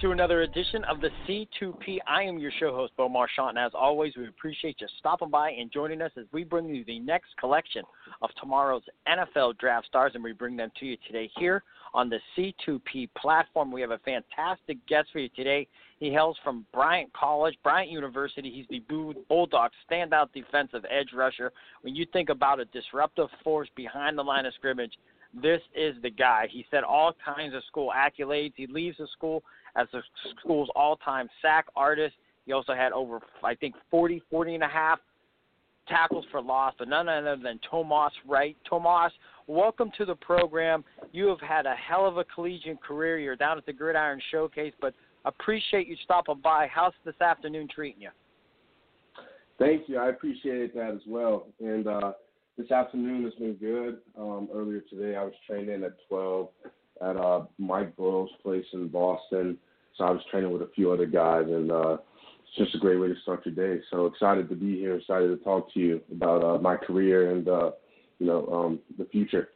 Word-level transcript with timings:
To 0.00 0.12
another 0.12 0.40
edition 0.40 0.82
of 0.84 1.02
the 1.02 1.10
C2P. 1.28 1.98
I 2.08 2.22
am 2.22 2.38
your 2.38 2.50
show 2.58 2.74
host, 2.74 2.94
Bo 2.96 3.06
Marchionte, 3.06 3.50
and 3.50 3.58
as 3.58 3.72
always, 3.74 4.14
we 4.16 4.28
appreciate 4.28 4.80
you 4.80 4.86
stopping 4.98 5.28
by 5.28 5.50
and 5.50 5.70
joining 5.70 6.00
us 6.00 6.10
as 6.16 6.24
we 6.32 6.42
bring 6.42 6.74
you 6.74 6.86
the 6.86 7.00
next 7.00 7.36
collection 7.38 7.82
of 8.22 8.30
tomorrow's 8.40 8.82
NFL 9.06 9.58
draft 9.58 9.86
stars, 9.88 10.12
and 10.14 10.24
we 10.24 10.32
bring 10.32 10.56
them 10.56 10.72
to 10.80 10.86
you 10.86 10.96
today 11.06 11.30
here 11.36 11.62
on 11.92 12.08
the 12.08 12.18
C2P 12.34 13.10
platform. 13.14 13.70
We 13.70 13.82
have 13.82 13.90
a 13.90 13.98
fantastic 13.98 14.78
guest 14.86 15.08
for 15.12 15.18
you 15.18 15.28
today. 15.36 15.68
He 15.98 16.10
hails 16.10 16.38
from 16.42 16.64
Bryant 16.72 17.12
College, 17.12 17.58
Bryant 17.62 17.90
University. 17.90 18.50
He's 18.50 18.66
the 18.70 18.82
Bulldogs 19.28 19.74
standout 19.90 20.28
defensive 20.32 20.86
edge 20.88 21.08
rusher. 21.14 21.52
When 21.82 21.94
you 21.94 22.06
think 22.10 22.30
about 22.30 22.58
a 22.58 22.64
disruptive 22.66 23.28
force 23.44 23.68
behind 23.76 24.16
the 24.16 24.24
line 24.24 24.46
of 24.46 24.54
scrimmage, 24.54 24.94
this 25.34 25.60
is 25.74 25.94
the 26.02 26.10
guy. 26.10 26.48
He 26.50 26.66
set 26.70 26.84
all 26.84 27.12
kinds 27.24 27.54
of 27.54 27.62
school 27.64 27.92
accolades. 27.96 28.52
He 28.56 28.66
leaves 28.66 28.96
the 28.98 29.06
school 29.12 29.42
as 29.76 29.86
the 29.92 30.02
school's 30.40 30.68
all-time 30.74 31.28
sack 31.40 31.66
artist. 31.76 32.14
He 32.46 32.52
also 32.52 32.74
had 32.74 32.92
over, 32.92 33.20
I 33.44 33.54
think, 33.54 33.74
40, 33.90 34.22
40 34.30 34.56
and 34.56 34.64
a 34.64 34.68
half 34.68 34.98
tackles 35.88 36.24
for 36.30 36.40
loss, 36.40 36.74
but 36.78 36.88
none 36.88 37.08
other 37.08 37.36
than 37.36 37.60
Tomas 37.68 38.12
Wright. 38.26 38.56
Tomas, 38.68 39.12
welcome 39.46 39.90
to 39.98 40.04
the 40.04 40.14
program. 40.16 40.84
You 41.12 41.28
have 41.28 41.40
had 41.40 41.66
a 41.66 41.74
hell 41.74 42.06
of 42.06 42.16
a 42.16 42.24
collegiate 42.24 42.82
career. 42.82 43.18
You're 43.18 43.36
down 43.36 43.58
at 43.58 43.66
the 43.66 43.72
Gridiron 43.72 44.20
Showcase, 44.30 44.72
but 44.80 44.94
appreciate 45.24 45.86
you 45.86 45.96
stopping 46.04 46.40
by. 46.42 46.68
How's 46.72 46.92
this 47.04 47.20
afternoon 47.20 47.68
treating 47.72 48.02
you? 48.02 48.10
Thank 49.58 49.88
you. 49.88 49.98
I 49.98 50.08
appreciate 50.08 50.74
that 50.74 50.92
as 50.94 51.02
well. 51.06 51.46
And 51.60 51.86
uh, 51.86 52.12
this 52.56 52.70
afternoon 52.70 53.24
has 53.24 53.34
been 53.34 53.54
good. 53.54 53.98
Um, 54.18 54.48
earlier 54.52 54.80
today, 54.90 55.16
I 55.16 55.24
was 55.24 55.32
training 55.46 55.82
at 55.84 55.96
12 56.08 56.48
at 57.02 57.16
uh, 57.16 57.44
Mike 57.58 57.96
Boyle's 57.96 58.30
place 58.42 58.64
in 58.72 58.88
Boston. 58.88 59.56
So 59.96 60.04
I 60.04 60.10
was 60.10 60.20
training 60.30 60.52
with 60.52 60.62
a 60.62 60.70
few 60.74 60.92
other 60.92 61.06
guys, 61.06 61.46
and 61.46 61.70
uh, 61.70 61.98
it's 62.42 62.56
just 62.56 62.74
a 62.74 62.78
great 62.78 62.98
way 62.98 63.08
to 63.08 63.14
start 63.22 63.44
your 63.46 63.54
day. 63.54 63.82
So 63.90 64.06
excited 64.06 64.48
to 64.48 64.54
be 64.54 64.78
here, 64.78 64.96
excited 64.96 65.28
to 65.28 65.44
talk 65.44 65.72
to 65.74 65.80
you 65.80 66.00
about 66.12 66.44
uh, 66.44 66.58
my 66.58 66.76
career 66.76 67.32
and 67.32 67.48
uh, 67.48 67.70
you 68.18 68.26
know 68.26 68.46
um, 68.48 68.80
the 68.98 69.04
future. 69.06 69.48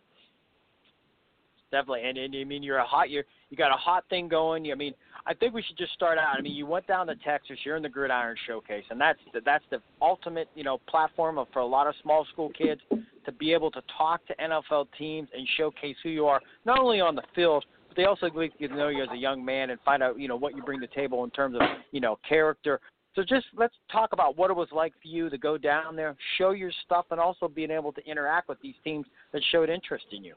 Definitely, 1.70 2.03
and, 2.05 2.19
and 2.19 2.36
I 2.36 2.45
mean 2.45 2.62
you're 2.62 2.79
a 2.79 2.86
hot 2.86 3.11
you're 3.11 3.25
you 3.51 3.56
got 3.56 3.73
a 3.73 3.77
hot 3.77 4.05
thing 4.08 4.29
going. 4.29 4.70
I 4.70 4.75
mean, 4.75 4.95
I 5.27 5.33
think 5.33 5.55
we 5.55 5.62
should 5.62 5.78
just 5.78 5.92
start 5.94 6.19
out. 6.19 6.36
I 6.39 6.42
mean, 6.42 6.55
you 6.55 6.67
went 6.67 6.86
down 6.86 7.06
to 7.06 7.14
Texas. 7.17 7.56
You're 7.64 7.77
in 7.77 7.83
the 7.83 7.89
Gridiron 7.89 8.36
Showcase, 8.47 8.84
and 8.91 9.00
that's 9.00 9.19
the, 9.33 9.41
that's 9.44 9.64
the 9.70 9.80
ultimate 10.03 10.48
you 10.55 10.64
know 10.64 10.78
platform 10.86 11.39
of, 11.39 11.48
for 11.53 11.61
a 11.61 11.67
lot 11.67 11.86
of 11.86 11.94
small 12.03 12.27
school 12.33 12.50
kids 12.50 12.80
to 12.91 13.33
be 13.33 13.52
able 13.52 13.70
to 13.70 13.80
talk 13.97 14.25
to 14.27 14.34
NFL 14.36 14.89
teams 14.98 15.28
and 15.34 15.48
showcase 15.56 15.97
who 16.02 16.11
you 16.11 16.27
are, 16.27 16.40
not 16.67 16.79
only 16.79 17.01
on 17.01 17.14
the 17.14 17.23
field, 17.34 17.64
but 17.89 17.96
they 17.96 18.05
also 18.05 18.29
get 18.29 18.68
to 18.68 18.77
know 18.77 18.89
you 18.89 19.02
as 19.02 19.08
a 19.13 19.17
young 19.17 19.42
man 19.42 19.70
and 19.70 19.80
find 19.80 20.02
out 20.02 20.18
you 20.20 20.29
know 20.29 20.36
what 20.36 20.55
you 20.55 20.63
bring 20.63 20.80
to 20.80 20.86
the 20.86 20.95
table 20.95 21.24
in 21.24 21.30
terms 21.30 21.57
of 21.57 21.63
you 21.90 22.01
know 22.01 22.18
character. 22.29 22.80
So 23.14 23.23
just 23.23 23.46
let's 23.57 23.74
talk 23.90 24.13
about 24.13 24.36
what 24.36 24.51
it 24.51 24.57
was 24.57 24.68
like 24.73 24.92
for 25.01 25.08
you 25.08 25.30
to 25.30 25.39
go 25.39 25.57
down 25.57 25.96
there, 25.96 26.17
show 26.36 26.51
your 26.51 26.73
stuff, 26.84 27.07
and 27.11 27.20
also 27.20 27.48
being 27.48 27.70
able 27.70 27.92
to 27.92 28.05
interact 28.05 28.48
with 28.48 28.61
these 28.61 28.74
teams 28.83 29.07
that 29.33 29.40
showed 29.52 29.70
interest 29.70 30.05
in 30.13 30.23
you. 30.23 30.34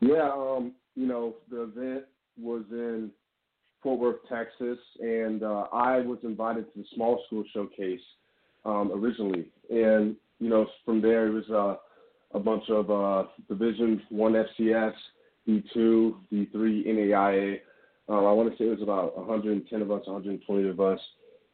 Yeah, 0.00 0.30
um, 0.32 0.72
you 0.96 1.06
know, 1.06 1.34
the 1.50 1.62
event 1.62 2.04
was 2.40 2.64
in 2.70 3.10
Fort 3.82 3.98
Worth, 3.98 4.16
Texas, 4.28 4.78
and 5.00 5.42
uh, 5.42 5.66
I 5.72 6.00
was 6.00 6.18
invited 6.22 6.72
to 6.72 6.80
the 6.80 6.84
small 6.94 7.22
school 7.26 7.44
showcase 7.52 8.00
um, 8.64 8.92
originally, 8.92 9.46
and 9.70 10.16
you 10.38 10.48
know, 10.48 10.66
from 10.84 11.00
there 11.00 11.26
it 11.26 11.30
was 11.30 11.50
uh, 11.50 12.36
a 12.36 12.40
bunch 12.40 12.64
of 12.68 12.90
uh, 12.90 13.28
Division 13.48 14.02
One 14.10 14.32
FCS, 14.32 14.92
D2, 15.48 16.14
D3, 16.32 16.86
NAIA. 16.86 17.60
Um, 18.08 18.26
I 18.26 18.32
want 18.32 18.50
to 18.50 18.56
say 18.58 18.66
it 18.66 18.70
was 18.70 18.82
about 18.82 19.16
110 19.16 19.82
of 19.82 19.90
us, 19.90 20.02
120 20.06 20.68
of 20.68 20.80
us, 20.80 21.00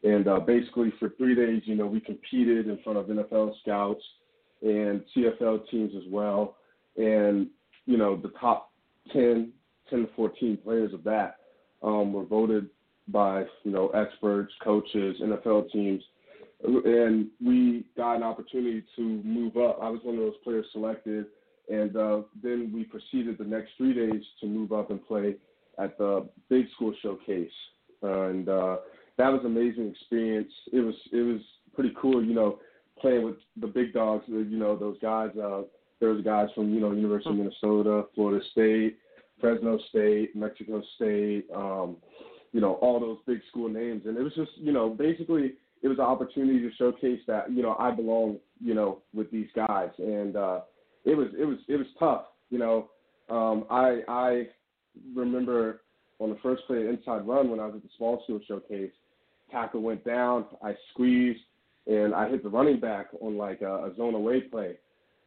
and 0.03 0.27
uh, 0.27 0.39
basically 0.39 0.91
for 0.99 1.09
three 1.17 1.35
days, 1.35 1.61
you 1.65 1.75
know, 1.75 1.87
we 1.87 1.99
competed 1.99 2.67
in 2.67 2.79
front 2.83 2.97
of 2.97 3.05
NFL 3.05 3.53
scouts 3.61 4.01
and 4.61 5.03
CFL 5.15 5.69
teams 5.69 5.93
as 5.95 6.03
well, 6.09 6.57
and 6.97 7.47
you 7.85 7.97
know, 7.97 8.17
the 8.17 8.31
top 8.39 8.71
10, 9.13 9.51
10 9.89 9.99
to 9.99 10.09
14 10.15 10.57
players 10.63 10.93
of 10.93 11.03
that 11.03 11.37
um, 11.83 12.13
were 12.13 12.25
voted 12.25 12.69
by, 13.07 13.43
you 13.63 13.71
know, 13.71 13.89
experts, 13.89 14.53
coaches, 14.63 15.17
NFL 15.21 15.71
teams. 15.71 16.03
And 16.63 17.27
we 17.43 17.85
got 17.95 18.15
an 18.15 18.23
opportunity 18.23 18.83
to 18.95 19.01
move 19.01 19.57
up. 19.57 19.79
I 19.81 19.89
was 19.89 20.01
one 20.03 20.15
of 20.15 20.21
those 20.21 20.37
players 20.43 20.65
selected. 20.71 21.25
And 21.69 21.95
uh, 21.95 22.21
then 22.41 22.71
we 22.73 22.83
proceeded 22.83 23.37
the 23.37 23.43
next 23.43 23.71
three 23.77 23.93
days 23.93 24.23
to 24.41 24.47
move 24.47 24.71
up 24.71 24.89
and 24.89 25.05
play 25.05 25.35
at 25.77 25.97
the 25.97 26.27
big 26.49 26.65
school 26.75 26.93
showcase. 27.01 27.51
and 28.01 28.49
uh, 28.49 28.77
that 29.17 29.29
was 29.29 29.41
an 29.43 29.47
amazing 29.47 29.89
experience. 29.89 30.51
It 30.71 30.79
was 30.79 30.95
it 31.11 31.21
was 31.21 31.41
pretty 31.73 31.93
cool, 31.99 32.23
you 32.23 32.33
know, 32.33 32.59
playing 32.99 33.23
with 33.25 33.35
the 33.59 33.67
big 33.67 33.93
dogs. 33.93 34.23
You 34.27 34.45
know, 34.45 34.75
those 34.75 34.97
guys. 35.01 35.31
Uh, 35.35 35.63
there 35.99 36.09
was 36.09 36.23
guys 36.23 36.47
from 36.53 36.73
you 36.73 36.79
know 36.79 36.91
University 36.91 37.31
of 37.31 37.37
Minnesota, 37.37 38.03
Florida 38.13 38.43
State, 38.51 38.97
Fresno 39.39 39.79
State, 39.89 40.35
Mexico 40.35 40.81
State, 40.95 41.45
um, 41.55 41.97
you 42.51 42.61
know 42.61 42.73
all 42.75 42.99
those 42.99 43.17
big 43.27 43.39
school 43.49 43.69
names, 43.69 44.03
and 44.05 44.17
it 44.17 44.23
was 44.23 44.33
just 44.35 44.51
you 44.57 44.71
know 44.71 44.89
basically 44.89 45.53
it 45.83 45.87
was 45.87 45.97
an 45.99 46.05
opportunity 46.05 46.59
to 46.59 46.71
showcase 46.75 47.19
that 47.27 47.51
you 47.51 47.61
know 47.61 47.75
I 47.79 47.91
belong 47.91 48.37
you 48.59 48.73
know 48.73 48.99
with 49.13 49.29
these 49.31 49.47
guys, 49.55 49.89
and 49.97 50.35
uh, 50.35 50.61
it 51.05 51.15
was 51.15 51.27
it 51.37 51.45
was 51.45 51.57
it 51.67 51.77
was 51.77 51.87
tough. 51.99 52.25
You 52.49 52.59
know, 52.59 52.89
um, 53.29 53.65
I 53.69 54.01
I 54.07 54.47
remember 55.15 55.81
on 56.19 56.29
the 56.29 56.37
first 56.41 56.63
play 56.67 56.87
inside 56.87 57.27
run 57.27 57.49
when 57.49 57.59
I 57.59 57.65
was 57.65 57.75
at 57.75 57.83
the 57.83 57.89
small 57.97 58.21
school 58.23 58.39
showcase, 58.47 58.91
tackle 59.51 59.81
went 59.81 60.03
down, 60.03 60.45
I 60.63 60.73
squeezed, 60.91 61.41
and 61.85 62.15
I 62.15 62.27
hit 62.27 62.41
the 62.41 62.49
running 62.49 62.79
back 62.79 63.07
on 63.21 63.37
like 63.37 63.61
a, 63.61 63.85
a 63.85 63.93
zone 63.95 64.15
away 64.15 64.41
play 64.41 64.77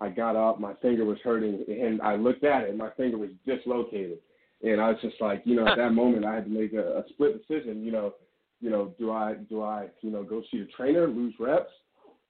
I 0.01 0.09
got 0.09 0.35
up, 0.35 0.59
my 0.59 0.75
finger 0.81 1.05
was 1.05 1.19
hurting, 1.23 1.65
and 1.69 2.01
I 2.01 2.17
looked 2.17 2.45
at 2.45 2.65
it, 2.65 2.71
and 2.71 2.79
my 2.79 2.91
finger 2.97 3.19
was 3.19 3.31
dislocated. 3.47 4.19
And 4.63 4.81
I 4.81 4.91
was 4.91 4.99
just 5.03 5.21
like, 5.21 5.43
you 5.45 5.57
know, 5.57 5.67
at 5.67 5.77
that 5.77 5.93
moment, 5.93 6.25
I 6.25 6.35
had 6.35 6.45
to 6.45 6.51
make 6.51 6.73
a, 6.73 6.99
a 6.99 7.05
split 7.11 7.47
decision. 7.47 7.85
You 7.85 7.93
know, 7.93 8.15
you 8.61 8.71
know, 8.71 8.95
do 8.99 9.13
I 9.13 9.35
do 9.49 9.63
I 9.63 9.89
you 10.01 10.11
know 10.11 10.23
go 10.23 10.43
see 10.51 10.61
a 10.61 10.67
trainer, 10.67 11.07
lose 11.07 11.35
reps, 11.39 11.71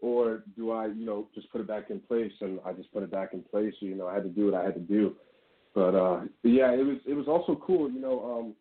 or 0.01 0.45
do 0.57 0.71
I 0.71 0.87
you 0.87 1.07
know 1.07 1.29
just 1.35 1.51
put 1.51 1.61
it 1.61 1.67
back 1.69 1.91
in 1.91 2.01
place? 2.01 2.33
And 2.41 2.61
I 2.65 2.73
just 2.73 2.93
put 2.93 3.03
it 3.03 3.11
back 3.11 3.31
in 3.33 3.43
place. 3.43 3.75
You 3.81 3.97
know, 3.97 4.07
I 4.07 4.15
had 4.15 4.25
to 4.25 4.29
do 4.29 4.47
what 4.47 4.55
I 4.55 4.65
had 4.65 4.75
to 4.75 4.81
do. 4.81 5.15
But 5.75 5.95
uh, 5.95 6.21
yeah, 6.43 6.73
it 6.73 6.85
was 6.85 6.99
it 7.07 7.15
was 7.15 7.27
also 7.27 7.61
cool. 7.65 7.91
You 7.91 8.01
know, 8.01 8.39
um, 8.39 8.55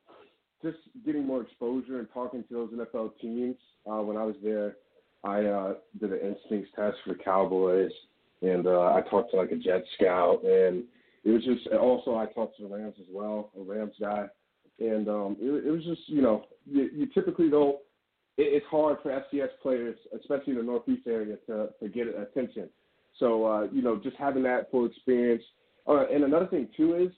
just 0.64 0.78
getting 1.06 1.26
more 1.26 1.42
exposure 1.42 2.00
and 2.00 2.08
talking 2.14 2.44
to 2.44 2.54
those 2.54 2.72
NFL 2.72 3.12
teams. 3.22 3.56
Uh, 3.90 4.02
when 4.02 4.18
I 4.18 4.24
was 4.24 4.36
there, 4.44 4.78
I 5.24 5.46
uh, 5.46 5.74
did 6.00 6.12
an 6.12 6.20
instincts 6.20 6.72
test 6.76 6.98
for 7.04 7.14
the 7.14 7.24
Cowboys 7.24 7.92
and 8.42 8.68
uh, 8.68 8.94
I 8.94 9.02
talked 9.10 9.32
to 9.32 9.38
like 9.38 9.52
a 9.52 9.58
Jet 9.58 9.84
Scout, 9.96 10.44
and 10.44 10.84
it 11.24 11.32
was 11.32 11.44
just 11.44 11.68
also 11.68 12.16
I 12.16 12.26
talked 12.28 12.58
to 12.58 12.64
the 12.68 12.76
Rams 12.76 12.96
as 13.00 13.08
well, 13.12 13.52
a 13.60 13.64
Rams 13.64 13.96
guy, 14.00 14.26
and 14.80 15.08
um, 15.08 15.38
it, 15.40 15.66
it 15.68 15.72
was 15.72 15.84
just 15.84 16.02
you 16.08 16.22
know 16.22 16.46
you, 16.66 16.90
you 16.94 17.06
typically 17.14 17.50
don't. 17.50 17.76
It, 18.38 18.54
it's 18.54 18.66
hard 18.68 18.98
for 19.04 19.12
FCS 19.12 19.50
players, 19.62 19.98
especially 20.18 20.54
in 20.54 20.60
the 20.60 20.64
Northeast 20.64 21.08
area, 21.08 21.38
to 21.48 21.70
to 21.82 21.90
get 21.90 22.08
attention. 22.08 22.70
So 23.20 23.46
uh, 23.46 23.64
you 23.72 23.82
know, 23.82 23.98
just 23.98 24.16
having 24.18 24.44
that 24.44 24.72
full 24.72 24.86
experience. 24.86 25.44
Uh, 25.88 26.06
and 26.08 26.24
another 26.24 26.48
thing 26.48 26.70
too 26.78 26.96
is 26.96 27.12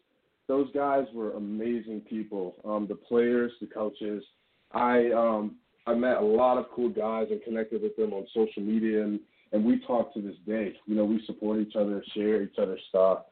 those 0.47 0.71
guys 0.73 1.05
were 1.13 1.33
amazing 1.33 2.01
people. 2.09 2.55
Um, 2.65 2.87
the 2.87 2.95
players, 2.95 3.51
the 3.61 3.67
coaches. 3.67 4.23
I 4.71 5.11
um, 5.11 5.57
I 5.85 5.93
met 5.93 6.17
a 6.17 6.25
lot 6.25 6.57
of 6.57 6.65
cool 6.75 6.89
guys 6.89 7.27
and 7.31 7.43
connected 7.43 7.81
with 7.81 7.95
them 7.95 8.13
on 8.13 8.25
social 8.33 8.63
media 8.63 9.03
and 9.03 9.19
and 9.51 9.63
we 9.65 9.79
talk 9.85 10.13
to 10.13 10.21
this 10.21 10.35
day. 10.47 10.73
You 10.85 10.95
know, 10.95 11.05
we 11.05 11.21
support 11.25 11.59
each 11.59 11.75
other, 11.75 12.03
share 12.13 12.41
each 12.43 12.55
other's 12.57 12.81
stuff, 12.89 13.23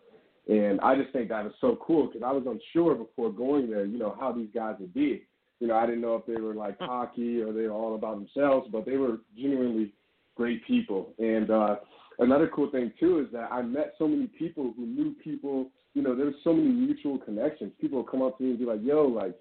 and 0.50 0.82
I 0.82 0.96
just 0.96 1.14
think 1.14 1.30
that 1.30 1.46
is 1.46 1.54
so 1.62 1.78
cool 1.80 2.08
because 2.08 2.24
I 2.26 2.32
was 2.32 2.44
unsure 2.48 2.96
before 2.96 3.32
going 3.32 3.70
there. 3.70 3.86
You 3.86 4.00
know 4.00 4.18
how 4.20 4.32
these 4.32 4.50
guys 4.54 4.76
would 4.80 4.94
be, 4.96 5.24
You 5.60 5.68
know, 5.68 5.76
I 5.76 5.86
didn't 5.86 6.02
know 6.02 6.16
if 6.16 6.26
they 6.26 6.42
were 6.42 6.56
like 6.56 6.80
cocky 6.80 7.40
or 7.42 7.54
they 7.54 7.64
were 7.64 7.72
all 7.72 7.94
about 7.94 8.16
themselves, 8.16 8.68
but 8.72 8.84
they 8.86 8.98
were 8.98 9.20
genuinely 9.38 9.94
great 10.36 10.66
people. 10.66 11.14
And 11.20 11.52
uh, 11.52 11.76
another 12.18 12.48
cool 12.48 12.72
thing 12.72 12.92
too 13.00 13.20
is 13.20 13.28
that 13.32 13.52
I 13.52 13.62
met 13.62 13.94
so 14.00 14.08
many 14.08 14.26
people 14.26 14.74
who 14.76 14.88
knew 14.88 15.14
people. 15.24 15.70
You 15.94 16.02
know, 16.02 16.16
there's 16.16 16.36
so 16.44 16.54
many 16.54 16.70
mutual 16.70 17.20
connections. 17.20 17.72
People 17.80 18.04
come 18.04 18.24
up 18.24 18.38
to 18.38 18.44
me 18.44 18.50
and 18.52 18.60
be 18.60 18.66
like, 18.66 18.82
"Yo, 18.82 19.04
like, 19.04 19.36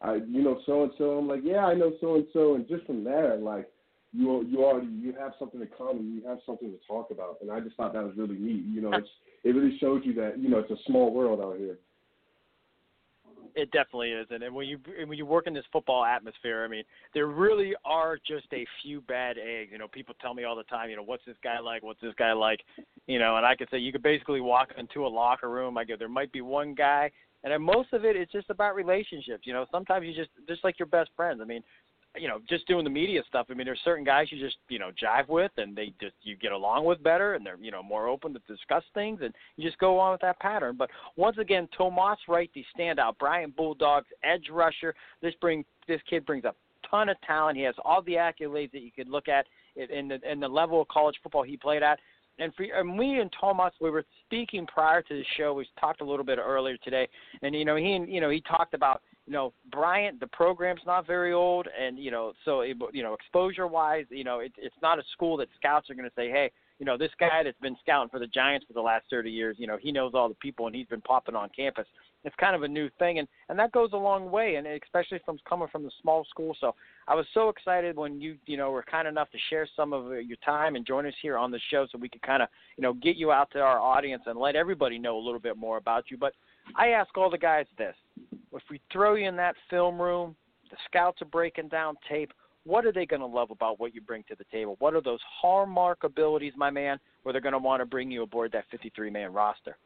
I, 0.00 0.14
you 0.28 0.42
know, 0.42 0.60
so 0.64 0.84
and 0.84 0.92
so." 0.96 1.18
I'm 1.18 1.26
like, 1.26 1.40
"Yeah, 1.42 1.64
I 1.66 1.74
know 1.74 1.92
so 2.00 2.14
and 2.14 2.26
so." 2.32 2.54
And 2.54 2.68
just 2.68 2.86
from 2.86 3.02
there, 3.02 3.36
like, 3.36 3.68
you 4.12 4.44
you 4.44 4.64
already 4.64 4.88
you 4.88 5.14
have 5.18 5.32
something 5.38 5.60
in 5.60 5.68
common. 5.76 6.14
You 6.14 6.28
have 6.28 6.38
something 6.44 6.70
to 6.70 6.78
talk 6.86 7.10
about. 7.10 7.38
And 7.40 7.50
I 7.50 7.60
just 7.60 7.76
thought 7.76 7.92
that 7.94 8.02
was 8.02 8.14
really 8.16 8.36
neat. 8.36 8.64
You 8.66 8.82
know, 8.82 8.92
it's 8.92 9.08
it 9.44 9.50
really 9.50 9.78
shows 9.78 10.02
you 10.04 10.14
that 10.14 10.38
you 10.38 10.48
know 10.48 10.58
it's 10.58 10.70
a 10.70 10.82
small 10.86 11.12
world 11.12 11.40
out 11.40 11.58
here. 11.58 11.78
It 13.54 13.70
definitely 13.70 14.12
is, 14.12 14.26
and, 14.30 14.42
and 14.42 14.54
when 14.54 14.66
you 14.66 14.78
when 15.06 15.18
you 15.18 15.26
work 15.26 15.46
in 15.46 15.52
this 15.52 15.64
football 15.72 16.06
atmosphere, 16.06 16.64
I 16.64 16.68
mean, 16.68 16.84
there 17.12 17.26
really 17.26 17.74
are 17.84 18.16
just 18.16 18.46
a 18.52 18.64
few 18.82 19.02
bad 19.02 19.36
eggs. 19.36 19.70
You 19.72 19.78
know, 19.78 19.88
people 19.88 20.14
tell 20.22 20.32
me 20.32 20.44
all 20.44 20.56
the 20.56 20.62
time, 20.64 20.88
you 20.88 20.96
know, 20.96 21.02
what's 21.02 21.24
this 21.26 21.36
guy 21.44 21.58
like? 21.60 21.82
What's 21.82 22.00
this 22.00 22.14
guy 22.16 22.32
like? 22.32 22.60
You 23.06 23.18
know, 23.18 23.36
and 23.36 23.44
I 23.44 23.54
could 23.54 23.68
say 23.70 23.76
you 23.76 23.92
could 23.92 24.02
basically 24.02 24.40
walk 24.40 24.70
into 24.78 25.06
a 25.06 25.08
locker 25.08 25.50
room. 25.50 25.76
I 25.76 25.84
go, 25.84 25.96
there 25.98 26.08
might 26.08 26.32
be 26.32 26.40
one 26.40 26.72
guy, 26.72 27.10
and 27.44 27.62
most 27.62 27.92
of 27.92 28.06
it 28.06 28.16
it 28.16 28.22
is 28.22 28.28
just 28.32 28.48
about 28.48 28.74
relationships. 28.74 29.42
You 29.44 29.52
know, 29.52 29.66
sometimes 29.70 30.06
you 30.06 30.14
just 30.14 30.30
just 30.48 30.64
like 30.64 30.78
your 30.78 30.86
best 30.86 31.10
friends. 31.14 31.40
I 31.42 31.44
mean, 31.44 31.62
you 32.16 32.28
know, 32.28 32.40
just 32.48 32.66
doing 32.66 32.84
the 32.84 32.90
media 32.90 33.22
stuff. 33.26 33.46
I 33.50 33.54
mean, 33.54 33.64
there's 33.64 33.80
certain 33.84 34.04
guys 34.04 34.28
you 34.30 34.38
just, 34.38 34.58
you 34.68 34.78
know, 34.78 34.90
jive 35.02 35.28
with 35.28 35.50
and 35.56 35.74
they 35.74 35.94
just 36.00 36.14
you 36.22 36.36
get 36.36 36.52
along 36.52 36.84
with 36.84 37.02
better 37.02 37.34
and 37.34 37.44
they're, 37.44 37.56
you 37.60 37.70
know, 37.70 37.82
more 37.82 38.08
open 38.08 38.34
to 38.34 38.40
discuss 38.46 38.84
things 38.92 39.20
and 39.22 39.34
you 39.56 39.66
just 39.66 39.78
go 39.78 39.98
on 39.98 40.12
with 40.12 40.20
that 40.20 40.38
pattern. 40.40 40.76
But 40.78 40.90
once 41.16 41.38
again, 41.38 41.68
Tomas 41.76 42.18
Wright, 42.28 42.50
the 42.54 42.64
standout, 42.78 43.18
Bryant 43.18 43.56
Bulldogs 43.56 44.08
edge 44.22 44.48
rusher. 44.50 44.94
This 45.22 45.34
bring 45.40 45.64
this 45.88 46.00
kid 46.08 46.26
brings 46.26 46.44
a 46.44 46.54
ton 46.88 47.08
of 47.08 47.16
talent. 47.22 47.56
He 47.56 47.64
has 47.64 47.74
all 47.84 48.02
the 48.02 48.14
accolades 48.14 48.72
that 48.72 48.82
you 48.82 48.92
could 48.94 49.08
look 49.08 49.28
at 49.28 49.46
in 49.76 50.08
the 50.08 50.18
in 50.30 50.40
the 50.40 50.48
level 50.48 50.82
of 50.82 50.88
college 50.88 51.16
football 51.22 51.42
he 51.42 51.56
played 51.56 51.82
at. 51.82 51.98
And 52.38 52.54
for 52.54 52.64
and 52.64 52.98
we 52.98 53.20
and 53.20 53.30
Tomas, 53.38 53.72
we 53.80 53.90
were 53.90 54.04
speaking 54.26 54.66
prior 54.66 55.02
to 55.02 55.14
the 55.14 55.24
show. 55.36 55.54
We 55.54 55.66
talked 55.78 56.00
a 56.00 56.04
little 56.04 56.24
bit 56.24 56.38
earlier 56.38 56.76
today, 56.78 57.08
and 57.42 57.54
you 57.54 57.64
know 57.64 57.76
he 57.76 58.04
you 58.06 58.20
know 58.20 58.30
he 58.30 58.40
talked 58.42 58.74
about 58.74 59.02
you 59.26 59.32
know, 59.32 59.52
Bryant, 59.70 60.18
the 60.20 60.26
program's 60.26 60.80
not 60.86 61.06
very 61.06 61.32
old, 61.32 61.68
and 61.80 61.98
you 61.98 62.10
know, 62.10 62.32
so 62.44 62.60
it, 62.60 62.76
you 62.92 63.02
know, 63.02 63.14
exposure-wise, 63.14 64.06
you 64.10 64.24
know, 64.24 64.40
it, 64.40 64.52
it's 64.58 64.74
not 64.82 64.98
a 64.98 65.02
school 65.12 65.36
that 65.36 65.48
scouts 65.56 65.88
are 65.90 65.94
going 65.94 66.08
to 66.08 66.14
say, 66.16 66.28
hey, 66.28 66.50
you 66.78 66.86
know, 66.86 66.98
this 66.98 67.12
guy 67.20 67.42
that's 67.44 67.58
been 67.60 67.76
scouting 67.80 68.08
for 68.08 68.18
the 68.18 68.26
Giants 68.26 68.66
for 68.66 68.72
the 68.72 68.80
last 68.80 69.04
30 69.08 69.30
years, 69.30 69.56
you 69.58 69.68
know, 69.68 69.78
he 69.80 69.92
knows 69.92 70.12
all 70.14 70.28
the 70.28 70.34
people 70.34 70.66
and 70.66 70.74
he's 70.74 70.88
been 70.88 71.00
popping 71.00 71.36
on 71.36 71.48
campus. 71.54 71.86
It's 72.24 72.34
kind 72.40 72.56
of 72.56 72.62
a 72.62 72.68
new 72.68 72.88
thing, 72.98 73.18
and 73.18 73.26
and 73.48 73.58
that 73.58 73.72
goes 73.72 73.90
a 73.92 73.96
long 73.96 74.30
way, 74.30 74.54
and 74.54 74.66
especially 74.66 75.20
from 75.24 75.38
coming 75.48 75.66
from 75.72 75.82
the 75.82 75.90
small 76.00 76.24
school. 76.30 76.56
So 76.60 76.74
I 77.08 77.16
was 77.16 77.26
so 77.34 77.48
excited 77.48 77.96
when 77.96 78.20
you 78.20 78.36
you 78.46 78.56
know 78.56 78.70
were 78.70 78.84
kind 78.84 79.08
enough 79.08 79.28
to 79.32 79.38
share 79.50 79.68
some 79.76 79.92
of 79.92 80.06
your 80.06 80.36
time 80.44 80.76
and 80.76 80.86
join 80.86 81.04
us 81.04 81.14
here 81.20 81.36
on 81.36 81.50
the 81.50 81.58
show, 81.70 81.86
so 81.90 81.98
we 81.98 82.08
could 82.08 82.22
kind 82.22 82.42
of 82.42 82.48
you 82.76 82.82
know 82.82 82.94
get 82.94 83.16
you 83.16 83.32
out 83.32 83.50
to 83.52 83.58
our 83.58 83.80
audience 83.80 84.22
and 84.26 84.38
let 84.38 84.54
everybody 84.54 85.00
know 85.00 85.16
a 85.16 85.22
little 85.22 85.40
bit 85.40 85.56
more 85.56 85.78
about 85.78 86.12
you. 86.12 86.16
But 86.16 86.34
I 86.76 86.90
ask 86.90 87.16
all 87.16 87.28
the 87.28 87.38
guys 87.38 87.66
this: 87.76 87.96
if 88.58 88.62
we 88.70 88.80
throw 88.92 89.14
you 89.14 89.28
in 89.28 89.36
that 89.36 89.54
film 89.70 90.00
room, 90.00 90.36
the 90.70 90.76
scouts 90.86 91.22
are 91.22 91.26
breaking 91.26 91.68
down 91.68 91.96
tape. 92.08 92.32
What 92.64 92.86
are 92.86 92.92
they 92.92 93.06
going 93.06 93.20
to 93.20 93.26
love 93.26 93.50
about 93.50 93.80
what 93.80 93.94
you 93.94 94.00
bring 94.00 94.24
to 94.28 94.36
the 94.36 94.44
table? 94.52 94.76
What 94.78 94.94
are 94.94 95.00
those 95.00 95.20
hallmark 95.40 96.04
abilities, 96.04 96.52
my 96.56 96.70
man, 96.70 96.98
where 97.22 97.32
they're 97.32 97.40
going 97.40 97.52
to 97.52 97.58
want 97.58 97.80
to 97.80 97.86
bring 97.86 98.10
you 98.10 98.22
aboard 98.22 98.52
that 98.52 98.64
53 98.70 99.10
man 99.10 99.32
roster? 99.32 99.76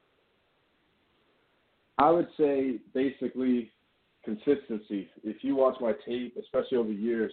I 1.98 2.10
would 2.10 2.28
say 2.38 2.78
basically 2.92 3.70
consistency. 4.24 5.08
If 5.24 5.42
you 5.42 5.56
watch 5.56 5.76
my 5.80 5.92
tape, 6.06 6.36
especially 6.38 6.76
over 6.76 6.92
years, 6.92 7.32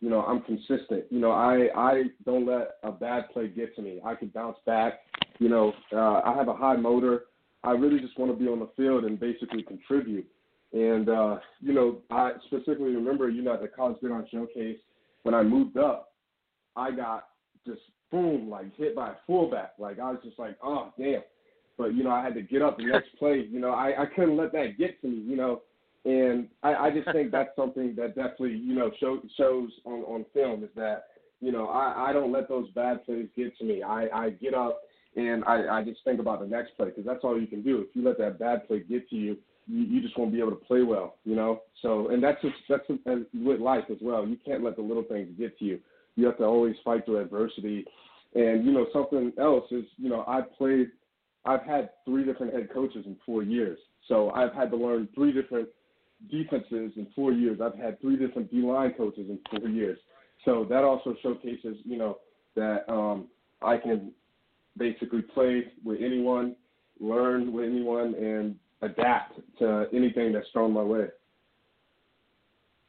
you 0.00 0.10
know, 0.10 0.22
I'm 0.22 0.42
consistent. 0.42 1.04
You 1.10 1.20
know, 1.20 1.30
I 1.30 1.68
I 1.76 2.02
don't 2.26 2.44
let 2.44 2.72
a 2.82 2.90
bad 2.90 3.30
play 3.32 3.48
get 3.48 3.74
to 3.76 3.82
me. 3.82 4.00
I 4.04 4.16
can 4.16 4.28
bounce 4.28 4.58
back. 4.66 4.94
You 5.38 5.48
know, 5.48 5.72
uh, 5.92 6.20
I 6.24 6.34
have 6.36 6.48
a 6.48 6.54
high 6.54 6.76
motor. 6.76 7.24
I 7.64 7.70
really 7.70 8.00
just 8.00 8.18
want 8.18 8.32
to 8.32 8.36
be 8.36 8.50
on 8.50 8.58
the 8.58 8.68
field 8.76 9.04
and 9.04 9.18
basically 9.18 9.62
contribute. 9.62 10.26
And 10.72 11.08
uh, 11.08 11.38
you 11.60 11.72
know, 11.74 11.98
I 12.10 12.32
specifically 12.46 12.94
remember, 12.94 13.28
you 13.28 13.42
know, 13.42 13.54
at 13.54 13.60
the 13.60 13.68
College 13.68 13.98
Gridiron 14.00 14.26
Showcase 14.30 14.78
when 15.22 15.34
I 15.34 15.42
moved 15.42 15.76
up, 15.76 16.12
I 16.76 16.90
got 16.90 17.28
just 17.66 17.80
boom, 18.10 18.48
like 18.48 18.74
hit 18.76 18.94
by 18.94 19.10
a 19.10 19.14
fullback. 19.26 19.72
Like 19.78 19.98
I 19.98 20.10
was 20.10 20.20
just 20.24 20.38
like, 20.38 20.56
oh 20.62 20.92
damn. 20.98 21.22
But 21.78 21.94
you 21.94 22.04
know, 22.04 22.10
I 22.10 22.22
had 22.22 22.34
to 22.34 22.42
get 22.42 22.62
up 22.62 22.78
the 22.78 22.84
next 22.84 23.08
play. 23.18 23.46
You 23.50 23.60
know, 23.60 23.70
I, 23.70 24.02
I 24.02 24.06
couldn't 24.06 24.36
let 24.36 24.52
that 24.52 24.78
get 24.78 25.00
to 25.02 25.08
me. 25.08 25.18
You 25.18 25.36
know, 25.36 25.62
and 26.04 26.48
I, 26.62 26.74
I 26.74 26.90
just 26.90 27.10
think 27.12 27.30
that's 27.30 27.50
something 27.56 27.94
that 27.96 28.16
definitely 28.16 28.56
you 28.56 28.74
know 28.74 28.90
show, 28.98 29.20
shows 29.36 29.70
on 29.84 30.00
on 30.02 30.24
film 30.32 30.64
is 30.64 30.70
that 30.76 31.04
you 31.40 31.52
know 31.52 31.66
I, 31.66 32.10
I 32.10 32.12
don't 32.12 32.32
let 32.32 32.48
those 32.48 32.70
bad 32.70 33.04
plays 33.04 33.28
get 33.36 33.56
to 33.58 33.64
me. 33.64 33.82
I, 33.82 34.08
I 34.08 34.30
get 34.30 34.54
up 34.54 34.80
and 35.16 35.44
I, 35.44 35.68
I 35.68 35.84
just 35.84 36.02
think 36.04 36.20
about 36.20 36.40
the 36.40 36.46
next 36.46 36.76
play 36.76 36.86
because 36.86 37.04
that's 37.04 37.22
all 37.22 37.38
you 37.38 37.46
can 37.46 37.62
do. 37.62 37.80
If 37.80 37.94
you 37.94 38.02
let 38.02 38.18
that 38.18 38.38
bad 38.38 38.66
play 38.66 38.80
get 38.80 39.08
to 39.10 39.16
you, 39.16 39.36
you, 39.72 39.84
you 39.84 40.02
just 40.02 40.18
won't 40.18 40.32
be 40.32 40.40
able 40.40 40.50
to 40.50 40.56
play 40.56 40.82
well, 40.82 41.16
you 41.24 41.34
know. 41.34 41.62
So, 41.80 42.08
and 42.08 42.22
that's 42.22 42.40
just 42.42 42.54
that's 42.68 42.84
with 43.34 43.60
life 43.60 43.84
as 43.90 43.96
well. 44.02 44.26
You 44.26 44.36
can't 44.44 44.62
let 44.62 44.76
the 44.76 44.82
little 44.82 45.04
things 45.04 45.28
get 45.38 45.58
to 45.58 45.64
you. 45.64 45.80
You 46.14 46.26
have 46.26 46.36
to 46.38 46.44
always 46.44 46.76
fight 46.84 47.06
through 47.06 47.18
adversity. 47.18 47.86
And 48.34 48.64
you 48.64 48.72
know, 48.72 48.86
something 48.92 49.32
else 49.38 49.64
is, 49.70 49.84
you 49.96 50.10
know, 50.10 50.24
I've 50.28 50.52
played. 50.56 50.88
I've 51.44 51.62
had 51.62 51.90
three 52.04 52.24
different 52.24 52.52
head 52.52 52.68
coaches 52.72 53.04
in 53.06 53.16
four 53.26 53.42
years, 53.42 53.78
so 54.08 54.30
I've 54.30 54.52
had 54.52 54.70
to 54.70 54.76
learn 54.76 55.08
three 55.14 55.32
different 55.32 55.68
defenses 56.30 56.92
in 56.96 57.08
four 57.16 57.32
years. 57.32 57.60
I've 57.60 57.74
had 57.74 58.00
three 58.00 58.16
different 58.16 58.50
D 58.50 58.58
line 58.58 58.94
coaches 58.96 59.26
in 59.28 59.38
four 59.50 59.68
years. 59.68 59.98
So 60.44 60.66
that 60.68 60.84
also 60.84 61.16
showcases, 61.22 61.76
you 61.84 61.98
know, 61.98 62.18
that 62.54 62.88
um, 62.88 63.26
I 63.60 63.76
can 63.76 64.12
basically 64.76 65.22
play 65.22 65.64
with 65.84 65.98
anyone, 66.00 66.54
learn 67.00 67.52
with 67.52 67.64
anyone, 67.64 68.14
and 68.14 68.56
adapt 68.82 69.40
to 69.58 69.86
anything 69.92 70.32
that's 70.32 70.46
thrown 70.52 70.72
my 70.72 70.82
way. 70.82 71.06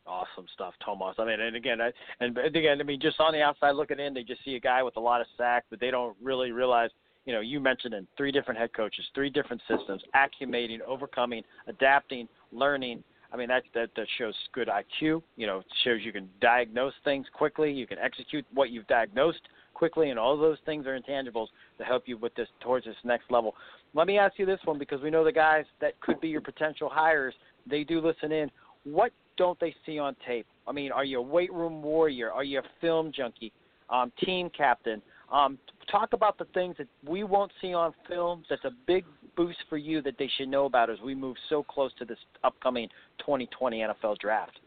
Awesome 0.06 0.46
stuff, 0.54 0.74
Tomas. 0.84 1.16
I 1.18 1.26
mean, 1.26 1.40
and 1.40 1.56
again, 1.56 1.80
I, 1.80 1.92
and 2.20 2.38
again, 2.38 2.82
I 2.82 2.84
mean, 2.84 3.00
just 3.00 3.22
on 3.22 3.32
the 3.32 3.42
outside 3.42 3.72
looking 3.72 4.00
in, 4.00 4.14
they 4.14 4.24
just 4.24 4.44
see 4.44 4.56
a 4.56 4.60
guy 4.60 4.84
with 4.84 4.98
a 4.98 5.00
lot 5.00 5.22
of 5.22 5.28
sacks, 5.38 5.66
but 5.70 5.80
they 5.80 5.92
don't 5.92 6.16
really 6.22 6.52
realize. 6.52 6.90
You 7.26 7.32
know, 7.32 7.40
you 7.40 7.62
mentioned 7.62 7.94
in 7.94 8.06
three 8.18 8.34
different 8.34 8.60
head 8.60 8.74
coaches, 8.74 9.06
three 9.16 9.30
different 9.30 9.62
systems, 9.66 10.02
acclimating, 10.14 10.82
overcoming, 10.86 11.44
adapting, 11.68 12.28
learning. 12.52 13.02
I 13.32 13.38
mean, 13.38 13.48
that 13.48 13.64
that 13.74 13.92
that 13.96 14.08
shows 14.18 14.36
good 14.52 14.68
IQ. 14.68 15.22
You 15.38 15.48
know, 15.48 15.60
it 15.60 15.66
shows 15.86 16.02
you 16.04 16.12
can 16.12 16.28
diagnose 16.42 16.94
things 17.06 17.26
quickly. 17.34 17.72
You 17.72 17.88
can 17.88 17.98
execute 17.98 18.46
what 18.54 18.72
you've 18.72 18.88
diagnosed 18.88 19.40
quickly, 19.74 20.10
and 20.10 20.20
all 20.20 20.38
those 20.38 20.58
things 20.66 20.86
are 20.86 21.00
intangibles 21.00 21.48
to 21.78 21.84
help 21.84 22.04
you 22.08 22.18
with 22.18 22.34
this 22.36 22.48
towards 22.62 22.86
this 22.86 22.96
next 23.04 23.32
level. 23.32 23.56
Let 23.94 24.08
me 24.08 24.18
ask 24.18 24.38
you 24.38 24.46
this 24.46 24.60
one 24.66 24.80
because 24.80 25.02
we 25.02 25.10
know 25.10 25.24
the 25.24 25.32
guys 25.32 25.66
that 25.82 26.00
could 26.02 26.20
be 26.22 26.28
your 26.28 26.42
potential 26.42 26.90
hires. 26.90 27.34
They 27.70 27.84
do 27.84 28.02
listen 28.02 28.32
in. 28.32 28.50
What 28.84 29.12
don't 29.38 29.60
they 29.60 29.76
see 29.86 30.00
on 30.00 30.16
tape? 30.26 30.46
I 30.68 30.72
mean, 30.72 30.92
are 30.92 31.06
you 31.06 31.20
a 31.20 31.22
weight 31.22 31.52
room 31.52 31.82
warrior? 31.82 32.32
Are 32.32 32.44
you 32.44 32.60
a 32.60 32.64
film 32.82 33.12
junkie? 33.16 33.52
Um, 33.90 34.12
team 34.24 34.50
captain? 34.56 35.02
Um, 35.32 35.58
talk 35.92 36.14
about 36.14 36.38
the 36.38 36.46
things 36.54 36.76
that 36.78 36.88
we 37.08 37.24
won't 37.24 37.52
see 37.62 37.74
on 37.74 37.94
film. 38.08 38.44
That's 38.50 38.64
a 38.66 38.72
big 38.88 39.06
boost 39.36 39.58
for 39.70 39.78
you 39.78 40.02
that 40.04 40.16
they 40.18 40.30
should 40.38 40.48
know 40.48 40.66
about 40.66 40.90
as 40.90 41.00
we 41.04 41.16
move 41.16 41.36
so 41.50 41.64
close 41.64 41.92
to 42.00 42.06
this 42.06 42.18
upcoming 42.44 42.88
2020 43.20 43.80
NFL 43.80 44.20
draft. 44.20 44.60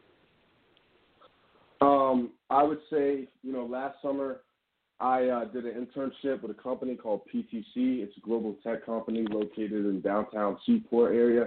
Um, 1.81 2.31
I 2.51 2.63
would 2.63 2.81
say, 2.91 3.29
you 3.43 3.53
know, 3.53 3.65
last 3.65 3.97
summer 4.03 4.41
I 4.99 5.27
uh, 5.29 5.45
did 5.45 5.67
an 5.67 5.87
internship 5.87 6.43
with 6.43 6.51
a 6.51 6.63
company 6.63 6.95
called 6.95 7.23
PTC. 7.33 7.65
It's 7.75 8.17
a 8.17 8.21
global 8.21 8.57
tech 8.63 8.87
company 8.87 9.27
located 9.29 9.85
in 9.85 10.01
downtown 10.01 10.59
Seaport 10.65 11.15
area, 11.15 11.47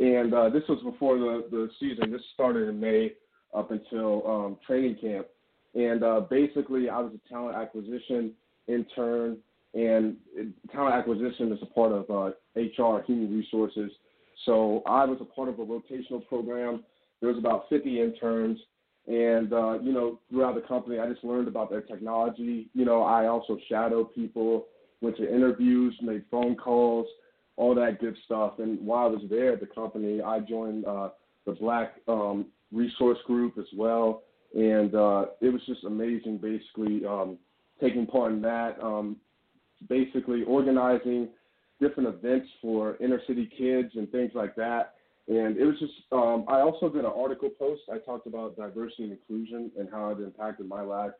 and 0.00 0.32
uh, 0.32 0.48
this 0.48 0.62
was 0.68 0.82
before 0.82 1.18
the 1.18 1.46
the 1.50 1.68
season. 1.78 2.10
This 2.10 2.22
started 2.32 2.68
in 2.68 2.80
May 2.80 3.12
up 3.54 3.70
until 3.70 4.26
um, 4.26 4.58
training 4.66 4.96
camp, 5.00 5.26
and 5.74 6.02
uh, 6.02 6.20
basically 6.20 6.88
I 6.88 7.00
was 7.00 7.12
a 7.14 7.28
talent 7.28 7.56
acquisition 7.56 8.32
intern, 8.66 9.38
and 9.74 10.16
talent 10.72 10.94
acquisition 10.94 11.52
is 11.52 11.58
a 11.62 11.66
part 11.66 11.92
of 11.92 12.10
uh, 12.10 12.30
HR, 12.58 13.02
human 13.04 13.36
resources. 13.36 13.90
So 14.46 14.82
I 14.86 15.04
was 15.04 15.18
a 15.20 15.24
part 15.24 15.50
of 15.50 15.58
a 15.58 15.64
rotational 15.66 16.26
program. 16.26 16.82
There 17.20 17.28
was 17.28 17.38
about 17.38 17.68
50 17.68 18.00
interns 18.00 18.58
and 19.06 19.52
uh, 19.52 19.78
you 19.80 19.92
know, 19.92 20.18
throughout 20.30 20.54
the 20.56 20.62
company, 20.62 20.98
I 20.98 21.08
just 21.10 21.24
learned 21.24 21.48
about 21.48 21.70
their 21.70 21.80
technology. 21.80 22.68
You 22.74 22.84
know, 22.84 23.02
I 23.02 23.26
also 23.26 23.56
shadowed 23.68 24.14
people, 24.14 24.66
went 25.00 25.16
to 25.18 25.32
interviews, 25.32 25.96
made 26.02 26.24
phone 26.30 26.56
calls, 26.56 27.06
all 27.56 27.74
that 27.76 28.00
good 28.00 28.16
stuff. 28.24 28.54
And 28.58 28.84
while 28.84 29.06
I 29.06 29.10
was 29.10 29.22
there 29.30 29.52
at 29.52 29.60
the 29.60 29.66
company, 29.66 30.20
I 30.20 30.40
joined 30.40 30.86
uh, 30.86 31.10
the 31.44 31.52
Black 31.52 31.94
um, 32.08 32.46
Resource 32.72 33.18
Group 33.26 33.58
as 33.58 33.66
well, 33.76 34.24
and 34.54 34.94
uh, 34.94 35.26
it 35.40 35.50
was 35.50 35.62
just 35.66 35.84
amazing. 35.84 36.38
Basically, 36.38 37.06
um, 37.06 37.38
taking 37.80 38.06
part 38.06 38.32
in 38.32 38.42
that, 38.42 38.76
um, 38.82 39.16
basically 39.88 40.42
organizing 40.42 41.28
different 41.80 42.08
events 42.08 42.48
for 42.60 42.96
inner 43.00 43.20
city 43.26 43.48
kids 43.56 43.90
and 43.94 44.10
things 44.10 44.32
like 44.34 44.56
that. 44.56 44.94
And 45.28 45.56
it 45.56 45.64
was 45.64 45.78
just, 45.80 45.92
um, 46.12 46.44
I 46.48 46.60
also 46.60 46.88
did 46.88 47.04
an 47.04 47.10
article 47.16 47.50
post. 47.50 47.82
I 47.92 47.98
talked 47.98 48.26
about 48.26 48.56
diversity 48.56 49.04
and 49.04 49.12
inclusion 49.12 49.72
and 49.78 49.88
how 49.90 50.10
it 50.10 50.20
impacted 50.20 50.68
my 50.68 50.82
life. 50.82 51.10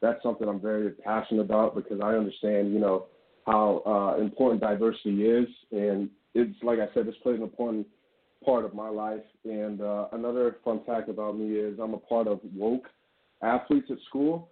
That's 0.00 0.22
something 0.22 0.48
I'm 0.48 0.60
very 0.60 0.90
passionate 0.92 1.40
about 1.40 1.74
because 1.74 2.00
I 2.00 2.14
understand, 2.14 2.72
you 2.72 2.78
know, 2.78 3.06
how 3.44 3.82
uh, 3.84 4.20
important 4.20 4.60
diversity 4.60 5.24
is. 5.24 5.48
And 5.72 6.10
it's, 6.34 6.56
like 6.62 6.78
I 6.78 6.92
said, 6.94 7.06
this 7.06 7.14
plays 7.22 7.38
an 7.38 7.42
important 7.42 7.86
part 8.44 8.64
of 8.64 8.74
my 8.74 8.88
life. 8.88 9.24
And 9.44 9.80
uh, 9.80 10.08
another 10.12 10.58
fun 10.64 10.82
fact 10.86 11.08
about 11.08 11.36
me 11.36 11.56
is 11.56 11.78
I'm 11.82 11.94
a 11.94 11.98
part 11.98 12.28
of 12.28 12.40
Woke 12.54 12.86
Athletes 13.42 13.88
at 13.90 13.98
School. 14.08 14.48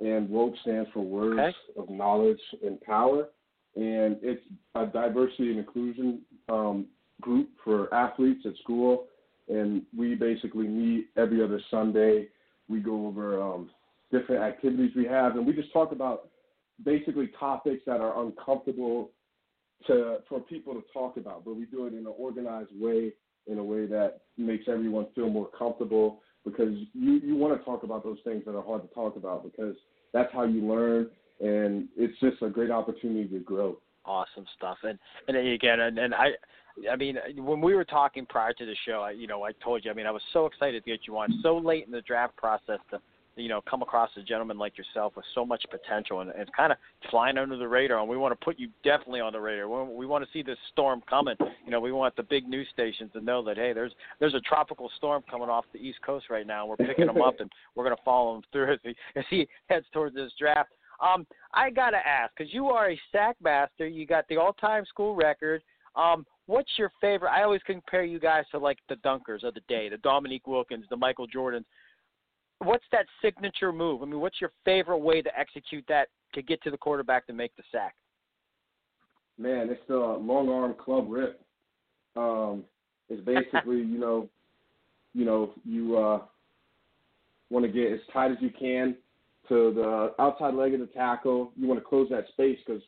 And 0.00 0.28
Woke 0.28 0.54
stands 0.62 0.90
for 0.92 1.00
Words 1.00 1.40
okay. 1.40 1.52
of 1.76 1.88
Knowledge 1.88 2.40
and 2.62 2.80
Power. 2.82 3.28
And 3.76 4.16
it's 4.22 4.42
a 4.74 4.86
diversity 4.86 5.50
and 5.50 5.58
inclusion 5.58 6.20
um, 6.48 6.86
group 7.20 7.48
for 7.64 7.92
athletes 7.92 8.42
at 8.46 8.56
school, 8.62 9.06
and 9.48 9.82
we 9.96 10.14
basically 10.14 10.68
meet 10.68 11.08
every 11.16 11.42
other 11.42 11.60
Sunday. 11.70 12.28
We 12.68 12.80
go 12.80 13.06
over 13.06 13.40
um, 13.42 13.70
different 14.10 14.42
activities 14.42 14.92
we 14.94 15.06
have, 15.06 15.36
and 15.36 15.46
we 15.46 15.52
just 15.52 15.72
talk 15.72 15.92
about 15.92 16.28
basically 16.84 17.30
topics 17.38 17.82
that 17.86 18.00
are 18.00 18.22
uncomfortable 18.24 19.10
to 19.86 20.18
for 20.28 20.40
people 20.40 20.74
to 20.74 20.82
talk 20.92 21.16
about, 21.16 21.44
but 21.44 21.54
we 21.54 21.64
do 21.66 21.86
it 21.86 21.92
in 21.92 22.00
an 22.00 22.14
organized 22.18 22.70
way, 22.78 23.12
in 23.46 23.58
a 23.58 23.64
way 23.64 23.86
that 23.86 24.20
makes 24.36 24.64
everyone 24.68 25.06
feel 25.14 25.30
more 25.30 25.48
comfortable. 25.56 26.20
Because 26.44 26.74
you 26.94 27.14
you 27.14 27.36
want 27.36 27.58
to 27.58 27.64
talk 27.64 27.82
about 27.82 28.04
those 28.04 28.18
things 28.24 28.44
that 28.46 28.56
are 28.56 28.62
hard 28.62 28.82
to 28.82 28.94
talk 28.94 29.16
about, 29.16 29.44
because 29.44 29.76
that's 30.12 30.32
how 30.32 30.44
you 30.44 30.66
learn, 30.66 31.10
and 31.40 31.88
it's 31.96 32.18
just 32.20 32.42
a 32.42 32.48
great 32.48 32.70
opportunity 32.70 33.28
to 33.28 33.38
grow. 33.40 33.78
Awesome 34.04 34.46
stuff, 34.56 34.78
and 34.82 34.98
and 35.26 35.36
again, 35.36 35.80
and, 35.80 35.98
and 35.98 36.14
I 36.14 36.30
I 36.90 36.96
mean, 36.96 37.16
when 37.36 37.60
we 37.60 37.74
were 37.74 37.84
talking 37.84 38.26
prior 38.26 38.52
to 38.52 38.66
the 38.66 38.76
show, 38.86 39.00
I, 39.00 39.10
you 39.12 39.26
know, 39.26 39.44
I 39.44 39.52
told 39.64 39.84
you, 39.84 39.90
I 39.90 39.94
mean, 39.94 40.06
I 40.06 40.10
was 40.10 40.22
so 40.32 40.46
excited 40.46 40.84
to 40.84 40.90
get 40.90 41.00
you 41.06 41.16
on 41.18 41.40
so 41.42 41.58
late 41.58 41.86
in 41.86 41.92
the 41.92 42.02
draft 42.02 42.36
process 42.36 42.78
to, 42.90 43.00
you 43.36 43.48
know, 43.48 43.60
come 43.68 43.82
across 43.82 44.10
a 44.16 44.22
gentleman 44.22 44.58
like 44.58 44.76
yourself 44.76 45.14
with 45.16 45.24
so 45.34 45.46
much 45.46 45.64
potential 45.70 46.20
and, 46.20 46.30
and 46.30 46.42
it's 46.42 46.50
kind 46.56 46.72
of 46.72 46.78
flying 47.10 47.38
under 47.38 47.56
the 47.56 47.68
radar. 47.68 48.00
And 48.00 48.08
we 48.08 48.16
want 48.16 48.38
to 48.38 48.44
put 48.44 48.58
you 48.58 48.68
definitely 48.84 49.20
on 49.20 49.32
the 49.32 49.40
radar. 49.40 49.68
We, 49.68 49.94
we 49.94 50.06
want 50.06 50.24
to 50.24 50.30
see 50.32 50.42
this 50.42 50.58
storm 50.72 51.02
coming. 51.08 51.36
You 51.64 51.70
know, 51.70 51.80
we 51.80 51.92
want 51.92 52.16
the 52.16 52.24
big 52.24 52.48
news 52.48 52.66
stations 52.72 53.10
to 53.12 53.20
know 53.20 53.44
that 53.44 53.56
hey, 53.56 53.72
there's 53.72 53.92
there's 54.20 54.34
a 54.34 54.40
tropical 54.40 54.90
storm 54.96 55.22
coming 55.30 55.48
off 55.48 55.64
the 55.72 55.78
East 55.78 55.98
Coast 56.04 56.26
right 56.30 56.46
now. 56.46 56.66
We're 56.66 56.76
picking 56.76 57.08
him 57.08 57.22
up 57.22 57.34
and 57.40 57.50
we're 57.74 57.84
going 57.84 57.96
to 57.96 58.02
follow 58.02 58.36
him 58.36 58.42
through 58.52 58.74
as 58.74 58.78
he 58.82 58.94
as 59.16 59.24
he 59.30 59.48
heads 59.68 59.86
towards 59.92 60.14
this 60.14 60.32
draft. 60.38 60.70
Um, 61.00 61.26
I 61.54 61.70
gotta 61.70 61.98
ask 61.98 62.32
because 62.36 62.52
you 62.52 62.66
are 62.66 62.90
a 62.90 63.00
sack 63.12 63.36
master. 63.40 63.86
You 63.86 64.06
got 64.06 64.26
the 64.28 64.36
all-time 64.36 64.84
school 64.86 65.14
record. 65.14 65.62
Um, 65.98 66.24
what's 66.46 66.70
your 66.78 66.92
favorite? 67.00 67.30
I 67.30 67.42
always 67.42 67.60
compare 67.66 68.04
you 68.04 68.20
guys 68.20 68.44
to 68.52 68.58
like 68.58 68.78
the 68.88 68.94
dunkers 68.96 69.42
of 69.42 69.54
the 69.54 69.60
day, 69.68 69.88
the 69.88 69.98
Dominique 69.98 70.46
Wilkins, 70.46 70.84
the 70.88 70.96
Michael 70.96 71.26
Jordans. 71.26 71.64
What's 72.60 72.84
that 72.92 73.06
signature 73.20 73.72
move? 73.72 74.02
I 74.02 74.06
mean, 74.06 74.20
what's 74.20 74.40
your 74.40 74.52
favorite 74.64 74.98
way 74.98 75.22
to 75.22 75.38
execute 75.38 75.84
that 75.88 76.08
to 76.34 76.42
get 76.42 76.62
to 76.62 76.70
the 76.70 76.78
quarterback 76.78 77.26
to 77.26 77.32
make 77.32 77.54
the 77.56 77.62
sack? 77.72 77.94
Man, 79.38 79.68
it's 79.70 79.80
the 79.88 79.96
long 79.96 80.48
arm 80.48 80.74
club 80.74 81.06
rip. 81.08 81.40
Um, 82.16 82.64
it's 83.08 83.24
basically, 83.24 83.76
you 83.78 83.98
know, 83.98 84.28
you 85.14 85.24
know, 85.24 85.52
you 85.64 85.96
uh, 85.96 86.20
want 87.50 87.64
to 87.64 87.72
get 87.72 87.92
as 87.92 88.00
tight 88.12 88.30
as 88.30 88.36
you 88.40 88.50
can 88.50 88.96
to 89.48 89.72
the 89.74 90.22
outside 90.22 90.54
leg 90.54 90.74
of 90.74 90.80
the 90.80 90.86
tackle. 90.86 91.52
You 91.56 91.66
want 91.66 91.80
to 91.80 91.84
close 91.84 92.08
that 92.10 92.28
space 92.28 92.58
because 92.64 92.82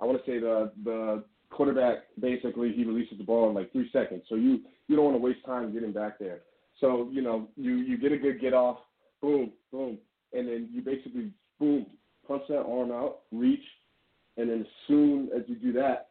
I 0.00 0.04
want 0.04 0.24
to 0.24 0.30
say 0.30 0.38
the 0.38 0.70
the 0.84 1.24
quarterback 1.54 1.98
basically 2.20 2.72
he 2.72 2.84
releases 2.84 3.16
the 3.18 3.24
ball 3.24 3.48
in 3.48 3.54
like 3.54 3.72
three 3.72 3.88
seconds. 3.92 4.22
So 4.28 4.34
you 4.34 4.60
you 4.88 4.96
don't 4.96 5.04
want 5.04 5.16
to 5.16 5.22
waste 5.22 5.44
time 5.46 5.72
getting 5.72 5.92
back 5.92 6.18
there. 6.18 6.40
So 6.80 7.08
you 7.10 7.22
know 7.22 7.48
you 7.56 7.76
you 7.76 7.96
get 7.96 8.12
a 8.12 8.18
good 8.18 8.40
get 8.40 8.54
off, 8.54 8.78
boom 9.22 9.52
boom, 9.72 9.98
and 10.32 10.48
then 10.48 10.68
you 10.72 10.82
basically 10.82 11.30
boom 11.58 11.86
punch 12.26 12.42
that 12.48 12.62
arm 12.62 12.90
out, 12.90 13.20
reach, 13.32 13.64
and 14.36 14.50
then 14.50 14.60
as 14.60 14.66
soon 14.88 15.30
as 15.36 15.42
you 15.46 15.56
do 15.56 15.72
that, 15.74 16.08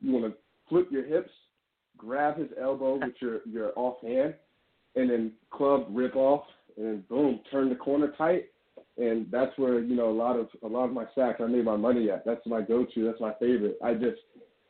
you 0.00 0.12
want 0.12 0.24
to 0.24 0.38
flip 0.68 0.88
your 0.90 1.04
hips, 1.04 1.30
grab 1.96 2.38
his 2.38 2.48
elbow 2.60 2.94
with 2.94 3.14
your 3.20 3.40
your 3.46 3.72
off 3.76 4.02
hand, 4.02 4.34
and 4.96 5.10
then 5.10 5.32
club 5.50 5.86
rip 5.90 6.16
off, 6.16 6.44
and 6.76 6.86
then 6.86 7.04
boom 7.08 7.40
turn 7.50 7.68
the 7.68 7.76
corner 7.76 8.12
tight. 8.18 8.46
And 8.98 9.30
that's 9.30 9.56
where 9.56 9.80
you 9.80 9.94
know 9.94 10.10
a 10.10 10.12
lot 10.12 10.36
of 10.36 10.48
a 10.64 10.66
lot 10.66 10.86
of 10.86 10.92
my 10.92 11.04
sacks 11.14 11.40
I 11.40 11.46
made 11.46 11.64
my 11.64 11.76
money 11.76 12.10
at. 12.10 12.24
That's 12.26 12.44
my 12.44 12.60
go-to. 12.60 13.04
That's 13.04 13.20
my 13.20 13.32
favorite. 13.38 13.78
I 13.84 13.94
just 13.94 14.18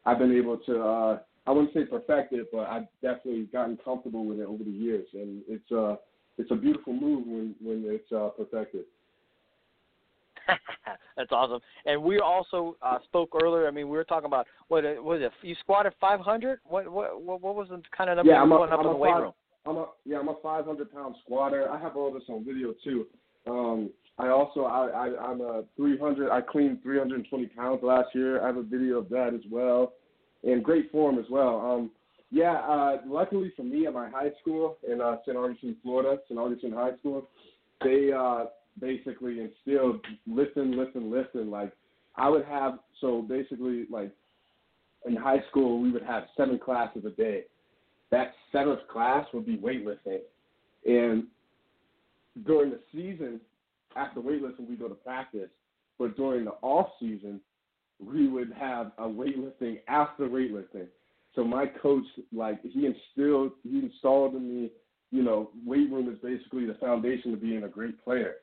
I've 0.06 0.18
been 0.18 0.36
able 0.36 0.58
to 0.58 0.82
uh, 0.82 1.18
I 1.46 1.52
wouldn't 1.52 1.74
say 1.74 1.84
perfect 1.84 2.32
it, 2.32 2.48
but 2.52 2.68
I've 2.68 2.86
definitely 3.02 3.44
gotten 3.52 3.78
comfortable 3.84 4.24
with 4.24 4.40
it 4.40 4.46
over 4.46 4.64
the 4.64 4.70
years, 4.70 5.06
and 5.12 5.42
it's 5.48 5.70
uh 5.72 5.96
it's 6.38 6.50
a 6.50 6.56
beautiful 6.56 6.92
move 6.92 7.26
when 7.26 7.54
when 7.62 7.84
it's 7.86 8.10
uh, 8.12 8.28
perfected. 8.30 8.84
That's 11.16 11.32
awesome. 11.32 11.60
And 11.86 12.02
we 12.02 12.18
also 12.20 12.76
uh, 12.82 12.98
spoke 13.04 13.30
earlier. 13.40 13.68
I 13.68 13.70
mean, 13.70 13.88
we 13.88 13.96
were 13.96 14.04
talking 14.04 14.26
about 14.26 14.46
what 14.68 14.84
was 15.04 15.20
it? 15.22 15.32
You 15.42 15.54
squatted 15.60 15.92
500. 16.00 16.60
What 16.64 16.90
what 16.90 17.20
what 17.22 17.54
was 17.54 17.68
the 17.68 17.82
kind 17.96 18.10
of 18.10 18.16
number 18.16 18.32
yeah, 18.32 18.44
you 18.44 18.50
went 18.50 18.72
up 18.72 18.80
I'm 18.80 18.86
in 18.86 18.90
a 18.90 18.94
the 18.94 18.98
weight 18.98 19.12
five, 19.12 19.22
room? 19.22 19.32
I'm 19.66 19.76
a 19.76 19.86
yeah, 20.04 20.18
I'm 20.18 20.28
a 20.28 20.36
500 20.42 20.92
pound 20.92 21.16
squatter. 21.24 21.70
I 21.70 21.78
have 21.78 21.96
all 21.96 22.12
this 22.12 22.22
on 22.28 22.44
video 22.44 22.74
too. 22.82 23.06
Um, 23.46 23.90
I 24.20 24.28
also 24.28 24.64
I, 24.64 24.88
I 24.88 25.30
I'm 25.30 25.40
a 25.40 25.64
300. 25.76 26.30
I 26.30 26.42
cleaned 26.42 26.82
320 26.82 27.46
pounds 27.46 27.80
last 27.82 28.08
year. 28.14 28.42
I 28.42 28.46
have 28.46 28.58
a 28.58 28.62
video 28.62 28.98
of 28.98 29.08
that 29.08 29.32
as 29.34 29.40
well, 29.50 29.94
in 30.42 30.62
great 30.62 30.92
form 30.92 31.18
as 31.18 31.24
well. 31.30 31.60
Um, 31.60 31.90
yeah, 32.30 32.58
uh, 32.58 32.98
luckily 33.06 33.52
for 33.56 33.62
me 33.62 33.86
at 33.86 33.94
my 33.94 34.10
high 34.10 34.30
school 34.40 34.76
in 34.86 35.00
uh, 35.00 35.16
St. 35.24 35.36
Augustine, 35.36 35.76
Florida, 35.82 36.18
St. 36.28 36.38
Augustine 36.38 36.72
High 36.72 36.96
School, 36.98 37.28
they 37.82 38.12
uh, 38.12 38.44
basically 38.78 39.40
instilled 39.40 40.04
listen, 40.26 40.76
listen, 40.76 41.10
listen. 41.10 41.50
Like 41.50 41.72
I 42.16 42.28
would 42.28 42.44
have 42.44 42.78
so 43.00 43.22
basically 43.22 43.86
like 43.90 44.12
in 45.06 45.16
high 45.16 45.42
school 45.48 45.80
we 45.80 45.90
would 45.90 46.04
have 46.04 46.24
seven 46.36 46.58
classes 46.58 47.04
a 47.06 47.10
day. 47.10 47.44
That 48.10 48.34
seventh 48.52 48.80
class 48.92 49.26
would 49.32 49.46
be 49.46 49.56
weightlifting, 49.56 50.20
and 50.84 51.24
during 52.44 52.70
the 52.70 52.80
season 52.92 53.40
after 53.96 54.20
weightlifting, 54.20 54.68
we 54.68 54.76
go 54.76 54.88
to 54.88 54.94
practice. 54.94 55.50
But 55.98 56.16
during 56.16 56.44
the 56.46 56.54
off 56.62 56.88
season, 56.98 57.40
we 57.98 58.28
would 58.28 58.52
have 58.52 58.92
a 58.98 59.02
weightlifting 59.02 59.80
after 59.88 60.28
weightlifting. 60.28 60.86
So 61.34 61.44
my 61.44 61.66
coach, 61.66 62.04
like 62.32 62.60
he 62.62 62.86
instilled, 62.86 63.52
he 63.62 63.78
installed 63.78 64.34
in 64.34 64.48
me, 64.48 64.70
you 65.12 65.22
know, 65.22 65.50
weight 65.64 65.90
room 65.90 66.08
is 66.08 66.18
basically 66.22 66.66
the 66.66 66.74
foundation 66.74 67.32
to 67.32 67.36
being 67.36 67.64
a 67.64 67.68
great 67.68 68.02
player. 68.04 68.36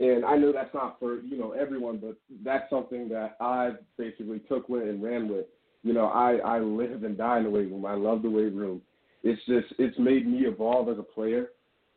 And 0.00 0.24
I 0.24 0.36
know 0.36 0.52
that's 0.52 0.74
not 0.74 0.98
for 0.98 1.20
you 1.20 1.38
know 1.38 1.52
everyone, 1.52 1.98
but 1.98 2.16
that's 2.44 2.68
something 2.70 3.08
that 3.10 3.36
I 3.40 3.72
basically 3.96 4.40
took 4.40 4.68
with 4.68 4.88
and 4.88 5.02
ran 5.02 5.28
with. 5.28 5.46
You 5.82 5.92
know, 5.92 6.06
I 6.06 6.36
I 6.36 6.58
live 6.60 7.04
and 7.04 7.16
die 7.16 7.38
in 7.38 7.44
the 7.44 7.50
weight 7.50 7.70
room. 7.70 7.86
I 7.86 7.94
love 7.94 8.22
the 8.22 8.30
weight 8.30 8.54
room. 8.54 8.82
It's 9.22 9.40
just 9.46 9.66
it's 9.78 9.98
made 9.98 10.26
me 10.26 10.40
evolve 10.40 10.88
as 10.88 10.98
a 10.98 11.02
player, 11.02 11.48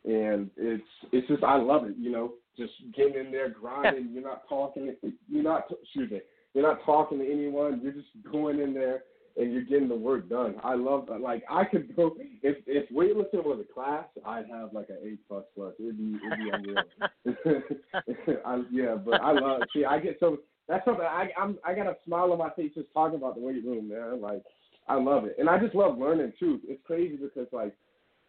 and 0.08 0.50
it's 0.56 0.84
it's 1.12 1.28
just 1.28 1.44
I 1.44 1.58
love 1.58 1.86
it. 1.86 1.96
You 2.00 2.12
know, 2.12 2.34
just 2.58 2.72
getting 2.96 3.16
in 3.16 3.32
there 3.32 3.50
grinding. 3.50 4.10
You're 4.14 4.24
not 4.24 4.48
talking. 4.48 4.96
You're 5.30 5.44
not 5.44 5.66
excuse 5.84 6.10
me. 6.10 6.22
You're 6.54 6.68
not 6.68 6.84
talking 6.86 7.20
to 7.20 7.26
anyone. 7.32 7.82
You're 7.84 7.94
just 7.94 8.08
going 8.32 8.60
in 8.60 8.74
there 8.74 9.04
and 9.36 9.54
you're 9.54 9.64
getting 9.64 9.88
the 9.88 9.96
work 9.96 10.30
done. 10.30 10.56
I 10.64 10.76
love 10.76 11.06
that. 11.10 11.22
Like 11.22 11.44
I 11.50 11.66
could 11.66 11.96
go 11.96 12.16
if 12.42 12.58
if 12.66 12.90
weightlifting 12.90 13.46
was 13.46 13.60
a 13.60 13.74
class, 13.74 14.06
I'd 14.26 14.46
have 14.50 14.74
like 14.74 14.90
an 14.90 14.98
eight 15.04 15.20
plus 15.28 15.44
plus. 15.56 15.74
It'd 15.80 15.98
be 15.98 16.18
it'd 16.26 16.40
be 16.40 16.50
unreal. 16.52 16.84
I, 18.46 18.64
yeah, 18.72 18.96
but 18.96 19.22
I 19.22 19.34
love. 19.34 19.62
See, 19.74 19.86
I 19.86 20.00
get 20.00 20.18
so 20.20 20.38
that's 20.68 20.86
something 20.86 21.06
I 21.06 21.30
I'm 21.40 21.58
I 21.66 21.74
got 21.74 21.88
a 21.88 21.98
smile 22.06 22.32
on 22.32 22.40
my 22.40 22.50
face 22.52 22.72
just 22.76 22.92
talking 22.94 23.18
about 23.18 23.36
the 23.36 23.42
weight 23.42 23.64
room, 23.64 23.90
man. 23.90 24.22
Like 24.22 24.42
I 24.88 24.96
love 24.96 25.26
it, 25.26 25.36
and 25.38 25.50
I 25.50 25.60
just 25.60 25.76
love 25.76 25.98
learning 25.98 26.34
too. 26.40 26.60
It's 26.66 26.82
crazy 26.86 27.18
because 27.18 27.48
like 27.52 27.74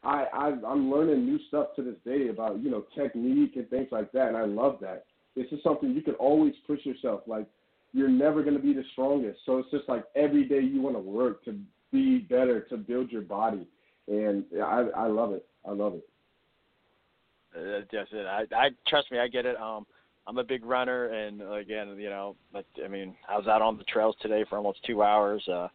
I, 0.03 0.27
I 0.33 0.47
I'm 0.67 0.91
learning 0.91 1.25
new 1.25 1.39
stuff 1.49 1.69
to 1.77 1.83
this 1.83 1.97
day 2.05 2.29
about 2.29 2.63
you 2.63 2.71
know 2.71 2.85
technique 2.95 3.57
and 3.57 3.69
things 3.69 3.89
like 3.91 4.13
that, 4.13 4.29
and 4.29 4.37
I 4.37 4.45
love 4.45 4.79
that. 4.81 5.05
It's 5.37 5.51
just 5.51 5.63
something 5.63 5.93
you 5.93 6.03
can 6.03 6.15
always 6.15 6.55
push 6.67 6.85
yourself. 6.85 7.23
Like 7.27 7.47
you're 7.93 8.09
never 8.09 8.43
going 8.43 8.57
to 8.57 8.63
be 8.63 8.73
the 8.73 8.85
strongest, 8.93 9.41
so 9.45 9.59
it's 9.59 9.71
just 9.71 9.89
like 9.89 10.05
every 10.15 10.45
day 10.45 10.61
you 10.61 10.81
want 10.81 10.97
to 10.97 11.01
work 11.01 11.45
to 11.47 11.59
be 11.91 12.19
better, 12.19 12.61
to 12.63 12.77
build 12.77 13.11
your 13.11 13.23
body, 13.23 13.67
and 14.07 14.45
I 14.63 14.87
I 14.97 15.07
love 15.07 15.33
it. 15.33 15.47
I 15.67 15.73
love 15.73 15.95
it. 15.95 16.09
Uh, 17.57 17.81
that's 17.91 18.11
it. 18.13 18.27
I, 18.27 18.45
I 18.55 18.69
trust 18.87 19.11
me, 19.11 19.19
I 19.19 19.27
get 19.27 19.47
it. 19.47 19.57
Um, 19.57 19.87
I'm 20.27 20.39
a 20.39 20.45
big 20.45 20.65
runner, 20.65 21.07
and 21.07 21.41
again, 21.41 21.97
you 21.99 22.11
know, 22.11 22.37
but 22.53 22.67
I 22.85 22.89
mean, 22.89 23.15
I 23.29 23.39
was 23.39 23.47
out 23.47 23.63
on 23.63 23.79
the 23.79 23.85
trails 23.85 24.15
today 24.21 24.45
for 24.49 24.59
almost 24.59 24.79
two 24.85 25.03
hours. 25.03 25.43
Uh, 25.49 25.69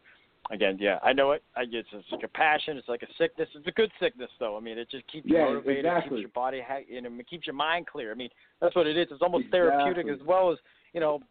again, 0.51 0.77
yeah, 0.79 0.99
I 1.03 1.13
know 1.13 1.31
it. 1.31 1.43
I 1.55 1.65
get 1.65 1.85
it's 1.91 2.11
like 2.11 2.23
a 2.23 2.27
passion. 2.27 2.77
It's 2.77 2.87
like 2.89 3.03
a 3.03 3.13
sickness. 3.17 3.49
It's 3.55 3.67
a 3.67 3.71
good 3.71 3.91
sickness, 3.99 4.29
though. 4.39 4.57
I 4.57 4.59
mean, 4.59 4.77
it 4.77 4.89
just 4.89 5.05
keeps 5.11 5.27
you 5.27 5.37
Yeah, 5.37 5.45
motivated, 5.45 5.85
exactly. 5.85 6.09
keeps 6.09 6.21
your 6.21 6.29
body, 6.29 6.61
ha- 6.65 7.01
know, 7.01 7.09
it 7.19 7.29
keeps 7.29 7.47
your 7.47 7.55
mind 7.55 7.87
clear. 7.87 8.11
I 8.11 8.15
mean, 8.15 8.29
that's 8.61 8.75
what 8.75 8.87
it 8.87 8.97
is. 8.97 9.07
It's 9.11 9.21
almost 9.21 9.45
Exactly. 9.45 9.59
therapeutic 9.69 10.07
as 10.07 10.25
well 10.25 10.51
as 10.51 10.57
you 10.93 10.99
know, 10.99 11.21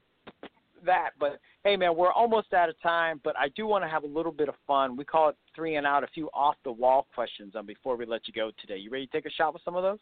that. 0.84 1.10
But 1.18 1.40
hey, 1.64 1.76
man, 1.76 1.96
we're 1.96 2.12
almost 2.12 2.52
out 2.52 2.68
of 2.68 2.80
time. 2.80 3.20
But 3.24 3.36
I 3.38 3.48
do 3.50 3.66
want 3.66 3.84
to 3.84 3.88
have 3.88 4.04
a 4.04 4.08
little 4.08 4.32
bit 4.32 4.48
of 4.48 4.54
fun. 4.66 4.96
We 4.96 5.04
call 5.04 5.28
it 5.30 5.36
three 5.54 5.76
and 5.76 5.86
out. 5.86 6.04
A 6.04 6.08
few 6.08 6.28
off 6.34 6.56
the 6.64 6.72
wall 6.72 7.06
questions 7.14 7.54
um, 7.56 7.66
before 7.66 7.96
we 7.96 8.04
let 8.04 8.26
you 8.26 8.32
go 8.32 8.50
today. 8.60 8.76
You 8.76 8.90
ready 8.90 9.06
to 9.06 9.12
take 9.12 9.26
a 9.26 9.30
shot 9.30 9.52
with 9.52 9.62
some 9.64 9.76
of 9.76 9.82
those? 9.82 9.98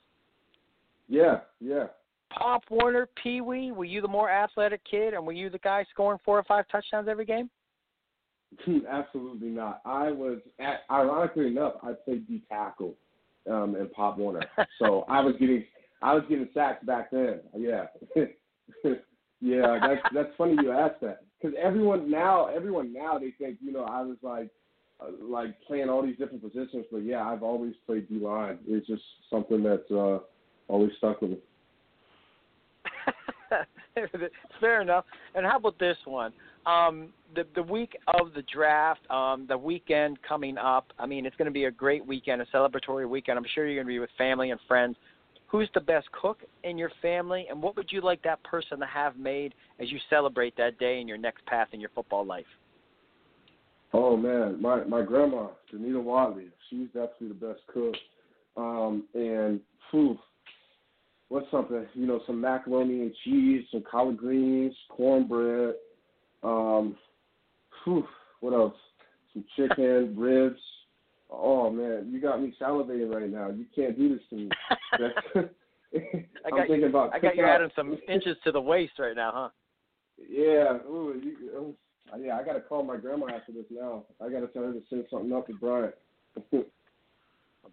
Yeah, 1.09 1.41
yeah. 1.61 1.87
Pop 2.31 2.63
Warner, 2.71 3.09
Pee 3.21 3.41
Wee, 3.41 3.73
were 3.73 3.85
you 3.85 4.01
the 4.01 4.09
more 4.09 4.31
athletic 4.31 4.81
kid, 4.89 5.15
and 5.15 5.27
were 5.27 5.33
you 5.33 5.51
the 5.51 5.59
guy 5.59 5.85
scoring 5.91 6.21
four 6.25 6.39
or 6.39 6.45
five 6.45 6.65
touchdowns 6.71 7.09
every 7.09 7.25
game? 7.25 7.51
Absolutely 8.91 9.49
not. 9.49 9.81
I 9.85 10.11
was, 10.11 10.39
at, 10.59 10.81
ironically 10.91 11.47
enough, 11.47 11.75
I 11.83 11.93
played 11.93 12.27
D 12.27 12.43
tackle 12.49 12.95
um, 13.51 13.77
in 13.77 13.89
Pop 13.89 14.19
Warner, 14.19 14.45
so 14.79 15.05
I 15.09 15.21
was 15.21 15.35
getting, 15.39 15.65
I 16.03 16.15
was 16.15 16.25
getting 16.29 16.49
sacks 16.53 16.85
back 16.85 17.11
then. 17.11 17.41
Yeah, 17.57 17.87
yeah. 19.41 19.79
That's 19.81 20.03
that's 20.15 20.29
funny 20.37 20.57
you 20.63 20.73
asked 20.73 21.01
that 21.03 21.23
because 21.41 21.57
everyone 21.61 22.11
now, 22.11 22.47
everyone 22.47 22.93
now, 22.93 23.19
they 23.19 23.33
think 23.39 23.59
you 23.63 23.73
know 23.73 23.85
I 23.85 24.03
was 24.03 24.17
like, 24.23 24.51
uh, 25.01 25.11
like 25.23 25.61
playing 25.67 25.89
all 25.89 26.03
these 26.03 26.19
different 26.19 26.43
positions, 26.43 26.87
but 26.91 26.99
yeah, 26.99 27.23
I've 27.27 27.43
always 27.43 27.75
played 27.87 28.09
D 28.09 28.19
line. 28.19 28.59
It's 28.67 28.87
just 28.87 29.03
something 29.31 29.63
that's 29.63 29.91
uh, 29.91 30.19
always 30.69 30.93
stuck 30.99 31.23
with 31.23 31.33
me. 31.33 31.39
Fair 34.61 34.83
enough. 34.83 35.05
And 35.35 35.45
how 35.45 35.57
about 35.57 35.79
this 35.79 35.97
one? 36.05 36.33
Um, 36.67 37.09
the 37.35 37.45
the 37.55 37.63
week 37.63 37.97
of 38.09 38.35
the 38.35 38.43
draft, 38.53 39.01
um, 39.11 39.47
the 39.49 39.57
weekend 39.57 40.19
coming 40.27 40.59
up. 40.59 40.93
I 40.99 41.07
mean, 41.07 41.27
it's 41.27 41.37
going 41.37 41.47
to 41.47 41.53
be 41.53 41.65
a 41.65 41.71
great 41.71 42.05
weekend, 42.07 42.43
a 42.43 42.47
celebratory 42.47 43.09
weekend. 43.09 43.39
I'm 43.39 43.47
sure 43.55 43.67
you're 43.67 43.77
going 43.77 43.87
to 43.87 43.93
be 43.93 43.99
with 43.99 44.11
family 44.19 44.51
and 44.51 44.61
friends. 44.69 44.97
Who's 45.47 45.69
the 45.75 45.81
best 45.81 46.07
cook 46.13 46.43
in 46.63 46.79
your 46.79 46.93
family, 47.03 47.47
and 47.51 47.61
what 47.61 47.77
would 47.77 47.91
you 47.91 48.01
like 48.03 48.23
that 48.23 48.43
person 48.45 48.79
to 48.79 48.87
have 48.87 49.17
made 49.17 49.55
as 49.81 49.91
you 49.91 49.99
celebrate 50.09 50.57
that 50.59 50.79
day 50.79 51.01
in 51.01 51.09
your 51.09 51.19
next 51.19 51.45
path 51.47 51.69
in 51.73 51.81
your 51.81 51.91
football 51.95 52.25
life? 52.25 52.47
Oh 53.93 54.17
man, 54.17 54.61
my 54.63 54.85
my 54.85 55.03
grandma, 55.03 55.49
Janita 55.73 56.03
Wadley, 56.03 56.51
she's 56.69 56.87
definitely 56.89 57.29
the 57.29 57.35
best 57.35 57.61
cook. 57.73 57.95
Um, 58.57 59.05
and 59.15 59.61
phew, 59.91 60.19
what's 61.31 61.51
something? 61.51 61.87
You 61.95 62.07
know, 62.07 62.21
some 62.27 62.39
macaroni 62.41 63.01
and 63.01 63.15
cheese, 63.25 63.65
some 63.73 63.83
collard 63.91 64.19
greens, 64.19 64.75
cornbread. 64.91 65.77
Um, 66.43 66.97
whew, 67.85 68.05
what 68.41 68.53
else? 68.53 68.75
Some 69.33 69.45
chicken, 69.57 70.15
ribs. 70.19 70.61
Oh 71.31 71.71
man, 71.71 72.11
you 72.13 72.21
got 72.21 72.43
me 72.43 72.53
salivating 72.61 73.15
right 73.15 73.31
now. 73.31 73.49
You 73.49 73.65
can't 73.75 73.97
do 73.97 74.11
this 74.11 74.23
to 74.31 74.37
me. 74.37 74.49
I 76.45 76.51
got 76.51 76.67
thinking 76.67 76.81
you, 76.81 76.87
about 76.89 77.15
I 77.15 77.21
got 77.21 77.37
you 77.37 77.45
out. 77.45 77.57
adding 77.57 77.71
some 77.75 77.97
inches 78.09 78.37
to 78.45 78.53
the 78.53 78.61
waist 78.61 78.95
right 78.99 79.15
now, 79.15 79.31
huh? 79.33 79.49
Yeah. 80.29 80.79
Ooh, 80.89 81.21
you, 81.23 81.37
oh, 81.57 81.75
yeah, 82.19 82.37
I 82.37 82.45
got 82.45 82.55
to 82.55 82.61
call 82.61 82.83
my 82.83 82.97
grandma 82.97 83.27
after 83.27 83.53
this 83.53 83.65
now. 83.71 84.05
I 84.21 84.29
got 84.29 84.41
to 84.41 84.49
tell 84.49 84.65
her 84.65 84.73
to 84.73 84.83
send 84.91 85.05
something 85.11 85.33
up 85.33 85.47
to 85.47 85.55
Bryant. 85.55 85.95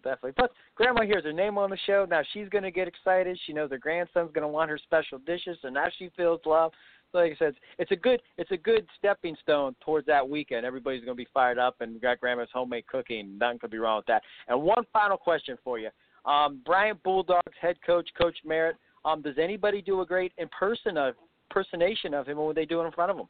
Definitely. 0.02 0.32
Plus, 0.32 0.50
Grandma 0.74 1.02
hears 1.02 1.24
her 1.24 1.32
name 1.32 1.58
on 1.58 1.70
the 1.70 1.78
show. 1.86 2.06
Now 2.08 2.22
she's 2.32 2.48
going 2.48 2.64
to 2.64 2.70
get 2.70 2.88
excited. 2.88 3.38
She 3.46 3.52
knows 3.52 3.70
her 3.70 3.78
grandson's 3.78 4.32
going 4.32 4.42
to 4.42 4.48
want 4.48 4.70
her 4.70 4.78
special 4.78 5.18
dishes, 5.18 5.58
so 5.62 5.68
now 5.68 5.86
she 5.98 6.10
feels 6.16 6.40
love. 6.46 6.72
So 7.12 7.18
like 7.18 7.32
I 7.32 7.36
said, 7.38 7.54
it's 7.78 7.90
a 7.90 7.96
good 7.96 8.20
it's 8.36 8.50
a 8.50 8.56
good 8.56 8.86
stepping 8.98 9.36
stone 9.42 9.74
towards 9.84 10.06
that 10.06 10.28
weekend. 10.28 10.66
Everybody's 10.66 11.04
going 11.04 11.16
to 11.16 11.22
be 11.22 11.28
fired 11.32 11.58
up, 11.58 11.76
and 11.80 11.94
we 11.94 12.00
got 12.00 12.20
Grandma's 12.20 12.48
homemade 12.52 12.86
cooking. 12.86 13.38
Nothing 13.38 13.58
could 13.60 13.70
be 13.70 13.78
wrong 13.78 13.98
with 13.98 14.06
that. 14.06 14.22
And 14.48 14.60
one 14.60 14.84
final 14.92 15.16
question 15.16 15.56
for 15.64 15.78
you, 15.78 15.88
um, 16.26 16.60
Bryant 16.66 17.02
Bulldogs 17.02 17.54
head 17.60 17.76
coach, 17.84 18.08
Coach 18.20 18.36
Merritt. 18.44 18.76
Um, 19.04 19.22
does 19.22 19.36
anybody 19.40 19.80
do 19.80 20.00
a 20.02 20.06
great 20.06 20.32
imperson 20.38 20.96
of 20.96 21.14
impersonation 21.50 22.12
of 22.14 22.26
him 22.26 22.38
when 22.38 22.54
they 22.54 22.66
do 22.66 22.80
it 22.82 22.84
in 22.84 22.92
front 22.92 23.10
of 23.10 23.18
him? 23.18 23.28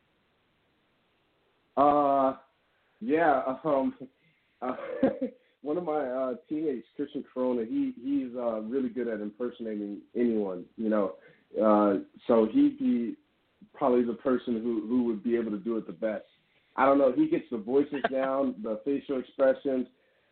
Uh, 1.77 2.35
yeah. 3.01 3.43
Um, 3.65 3.95
uh, 4.61 4.75
one 5.63 5.77
of 5.77 5.85
my 5.85 6.07
uh, 6.07 6.35
teammates, 6.49 6.87
Christian 6.97 7.25
Corona, 7.33 7.65
he 7.65 7.93
he's 8.01 8.37
uh, 8.37 8.61
really 8.61 8.89
good 8.89 9.09
at 9.09 9.21
impersonating 9.21 9.99
anyone. 10.17 10.65
You 10.77 10.89
know, 10.89 11.15
uh, 11.63 12.01
so 12.27 12.47
he'd 12.51 12.79
be 12.79 13.17
probably 13.75 14.05
the 14.05 14.15
person 14.15 14.63
who 14.63 14.87
who 14.87 15.05
would 15.05 15.23
be 15.23 15.37
able 15.37 15.51
to 15.51 15.59
do 15.59 15.77
it 15.77 15.87
the 15.87 15.93
best. 15.93 16.25
I 16.77 16.87
don't 16.87 16.99
know. 16.99 17.13
He 17.13 17.29
gets 17.29 17.45
the 17.51 17.59
voices 17.59 18.03
down, 18.13 18.55
the 18.63 18.81
facial 18.85 19.19
expressions, 19.19 19.87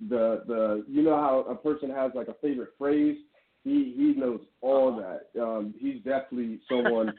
the 0.09 0.43
the 0.47 0.85
you 0.89 1.03
know 1.03 1.17
how 1.17 1.45
a 1.51 1.57
person 1.57 1.91
has 1.91 2.13
like 2.15 2.29
a 2.29 2.35
favorite 2.41 2.71
phrase. 2.79 3.17
He 3.65 3.95
he 3.97 4.15
knows 4.19 4.41
all 4.61 4.97
that. 4.97 5.41
Um, 5.41 5.75
he's 5.79 5.97
definitely 5.97 6.61
someone. 6.69 7.13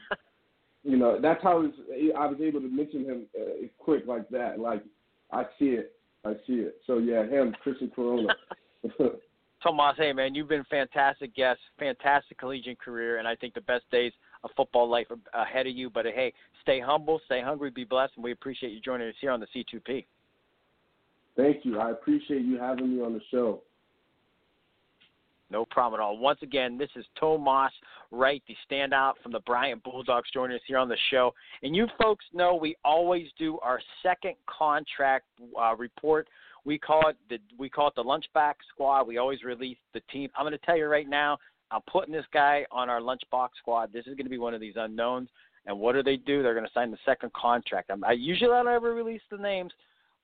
you 0.82 0.96
know, 0.96 1.20
that's 1.20 1.42
how 1.42 1.58
I 1.58 1.60
was, 1.60 1.72
I 2.16 2.26
was 2.26 2.38
able 2.40 2.60
to 2.60 2.68
mention 2.68 3.04
him 3.04 3.26
uh, 3.38 3.66
quick 3.78 4.04
like 4.06 4.28
that. 4.30 4.58
Like 4.58 4.82
I 5.30 5.44
see 5.58 5.66
it, 5.66 5.92
I 6.24 6.34
see 6.46 6.54
it. 6.54 6.76
So 6.86 6.98
yeah, 6.98 7.26
him, 7.26 7.54
Christian 7.62 7.90
Corona. 7.94 8.28
Tomas, 9.62 9.96
hey 9.96 10.12
man, 10.12 10.34
you've 10.34 10.48
been 10.48 10.64
fantastic 10.70 11.34
guest, 11.34 11.58
fantastic 11.78 12.38
collegiate 12.38 12.78
career, 12.78 13.18
and 13.18 13.26
I 13.26 13.34
think 13.34 13.54
the 13.54 13.60
best 13.62 13.84
days 13.90 14.12
of 14.44 14.50
football 14.56 14.88
life 14.88 15.06
are 15.10 15.42
ahead 15.42 15.66
of 15.66 15.74
you. 15.74 15.90
But 15.90 16.06
hey, 16.06 16.32
stay 16.62 16.80
humble, 16.80 17.20
stay 17.26 17.42
hungry, 17.42 17.70
be 17.70 17.84
blessed, 17.84 18.12
and 18.16 18.24
we 18.24 18.32
appreciate 18.32 18.72
you 18.72 18.80
joining 18.80 19.08
us 19.08 19.14
here 19.20 19.32
on 19.32 19.40
the 19.40 19.46
C2P. 19.46 20.06
Thank 21.36 21.64
you. 21.64 21.78
I 21.78 21.90
appreciate 21.90 22.42
you 22.42 22.58
having 22.58 22.96
me 22.96 23.02
on 23.02 23.14
the 23.14 23.20
show. 23.30 23.62
No 25.50 25.64
problem 25.64 25.98
at 26.00 26.04
all. 26.04 26.18
Once 26.18 26.40
again, 26.42 26.76
this 26.76 26.90
is 26.94 27.04
Tomas 27.18 27.72
Wright, 28.10 28.42
the 28.46 28.56
standout 28.70 29.14
from 29.22 29.32
the 29.32 29.40
Bryant 29.40 29.82
Bulldogs, 29.82 30.28
joining 30.32 30.56
us 30.56 30.62
here 30.66 30.78
on 30.78 30.88
the 30.88 30.96
show. 31.10 31.32
And 31.62 31.74
you 31.74 31.86
folks 32.00 32.24
know 32.34 32.54
we 32.54 32.76
always 32.84 33.28
do 33.38 33.58
our 33.60 33.80
second 34.02 34.34
contract 34.46 35.24
uh, 35.58 35.74
report. 35.76 36.28
We 36.64 36.78
call 36.78 37.08
it 37.08 37.16
the 37.30 37.38
we 37.58 37.70
call 37.70 37.88
it 37.88 37.94
the 37.94 38.04
lunchbox 38.04 38.54
squad. 38.68 39.06
We 39.06 39.16
always 39.16 39.42
release 39.42 39.78
the 39.94 40.00
team. 40.12 40.28
I'm 40.36 40.44
going 40.44 40.52
to 40.52 40.66
tell 40.66 40.76
you 40.76 40.86
right 40.86 41.08
now. 41.08 41.38
I'm 41.70 41.80
putting 41.90 42.12
this 42.12 42.26
guy 42.32 42.64
on 42.70 42.88
our 42.90 43.00
lunchbox 43.00 43.48
squad. 43.58 43.92
This 43.92 44.06
is 44.06 44.14
going 44.14 44.24
to 44.24 44.30
be 44.30 44.38
one 44.38 44.54
of 44.54 44.60
these 44.60 44.74
unknowns. 44.76 45.28
And 45.66 45.78
what 45.78 45.94
do 45.94 46.02
they 46.02 46.16
do? 46.16 46.42
They're 46.42 46.54
going 46.54 46.66
to 46.66 46.72
sign 46.72 46.90
the 46.90 46.98
second 47.04 47.32
contract. 47.34 47.90
I'm, 47.90 48.02
I 48.04 48.12
usually 48.12 48.48
don't 48.48 48.68
ever 48.68 48.94
release 48.94 49.20
the 49.30 49.36
names, 49.36 49.72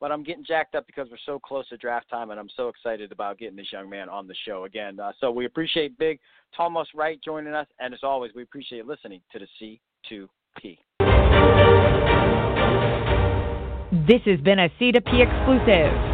but 0.04 0.12
I'm 0.12 0.22
getting 0.22 0.44
jacked 0.44 0.74
up 0.74 0.86
because 0.86 1.08
we're 1.10 1.16
so 1.24 1.38
close 1.38 1.66
to 1.70 1.78
draft 1.78 2.10
time, 2.10 2.30
and 2.30 2.38
I'm 2.38 2.50
so 2.58 2.68
excited 2.68 3.10
about 3.10 3.38
getting 3.38 3.56
this 3.56 3.72
young 3.72 3.88
man 3.88 4.10
on 4.10 4.28
the 4.28 4.34
show 4.46 4.64
again. 4.64 5.00
Uh, 5.00 5.12
so 5.18 5.30
we 5.30 5.46
appreciate 5.46 5.96
Big 5.96 6.20
Thomas 6.54 6.86
Wright 6.94 7.18
joining 7.24 7.54
us, 7.54 7.66
and 7.80 7.94
as 7.94 8.00
always, 8.02 8.30
we 8.36 8.42
appreciate 8.42 8.84
listening 8.84 9.22
to 9.32 9.38
the 9.38 9.46
C2P. 10.60 10.78
This 14.06 14.20
has 14.26 14.40
been 14.42 14.58
a 14.58 14.68
C2P 14.78 15.22
exclusive. 15.22 16.13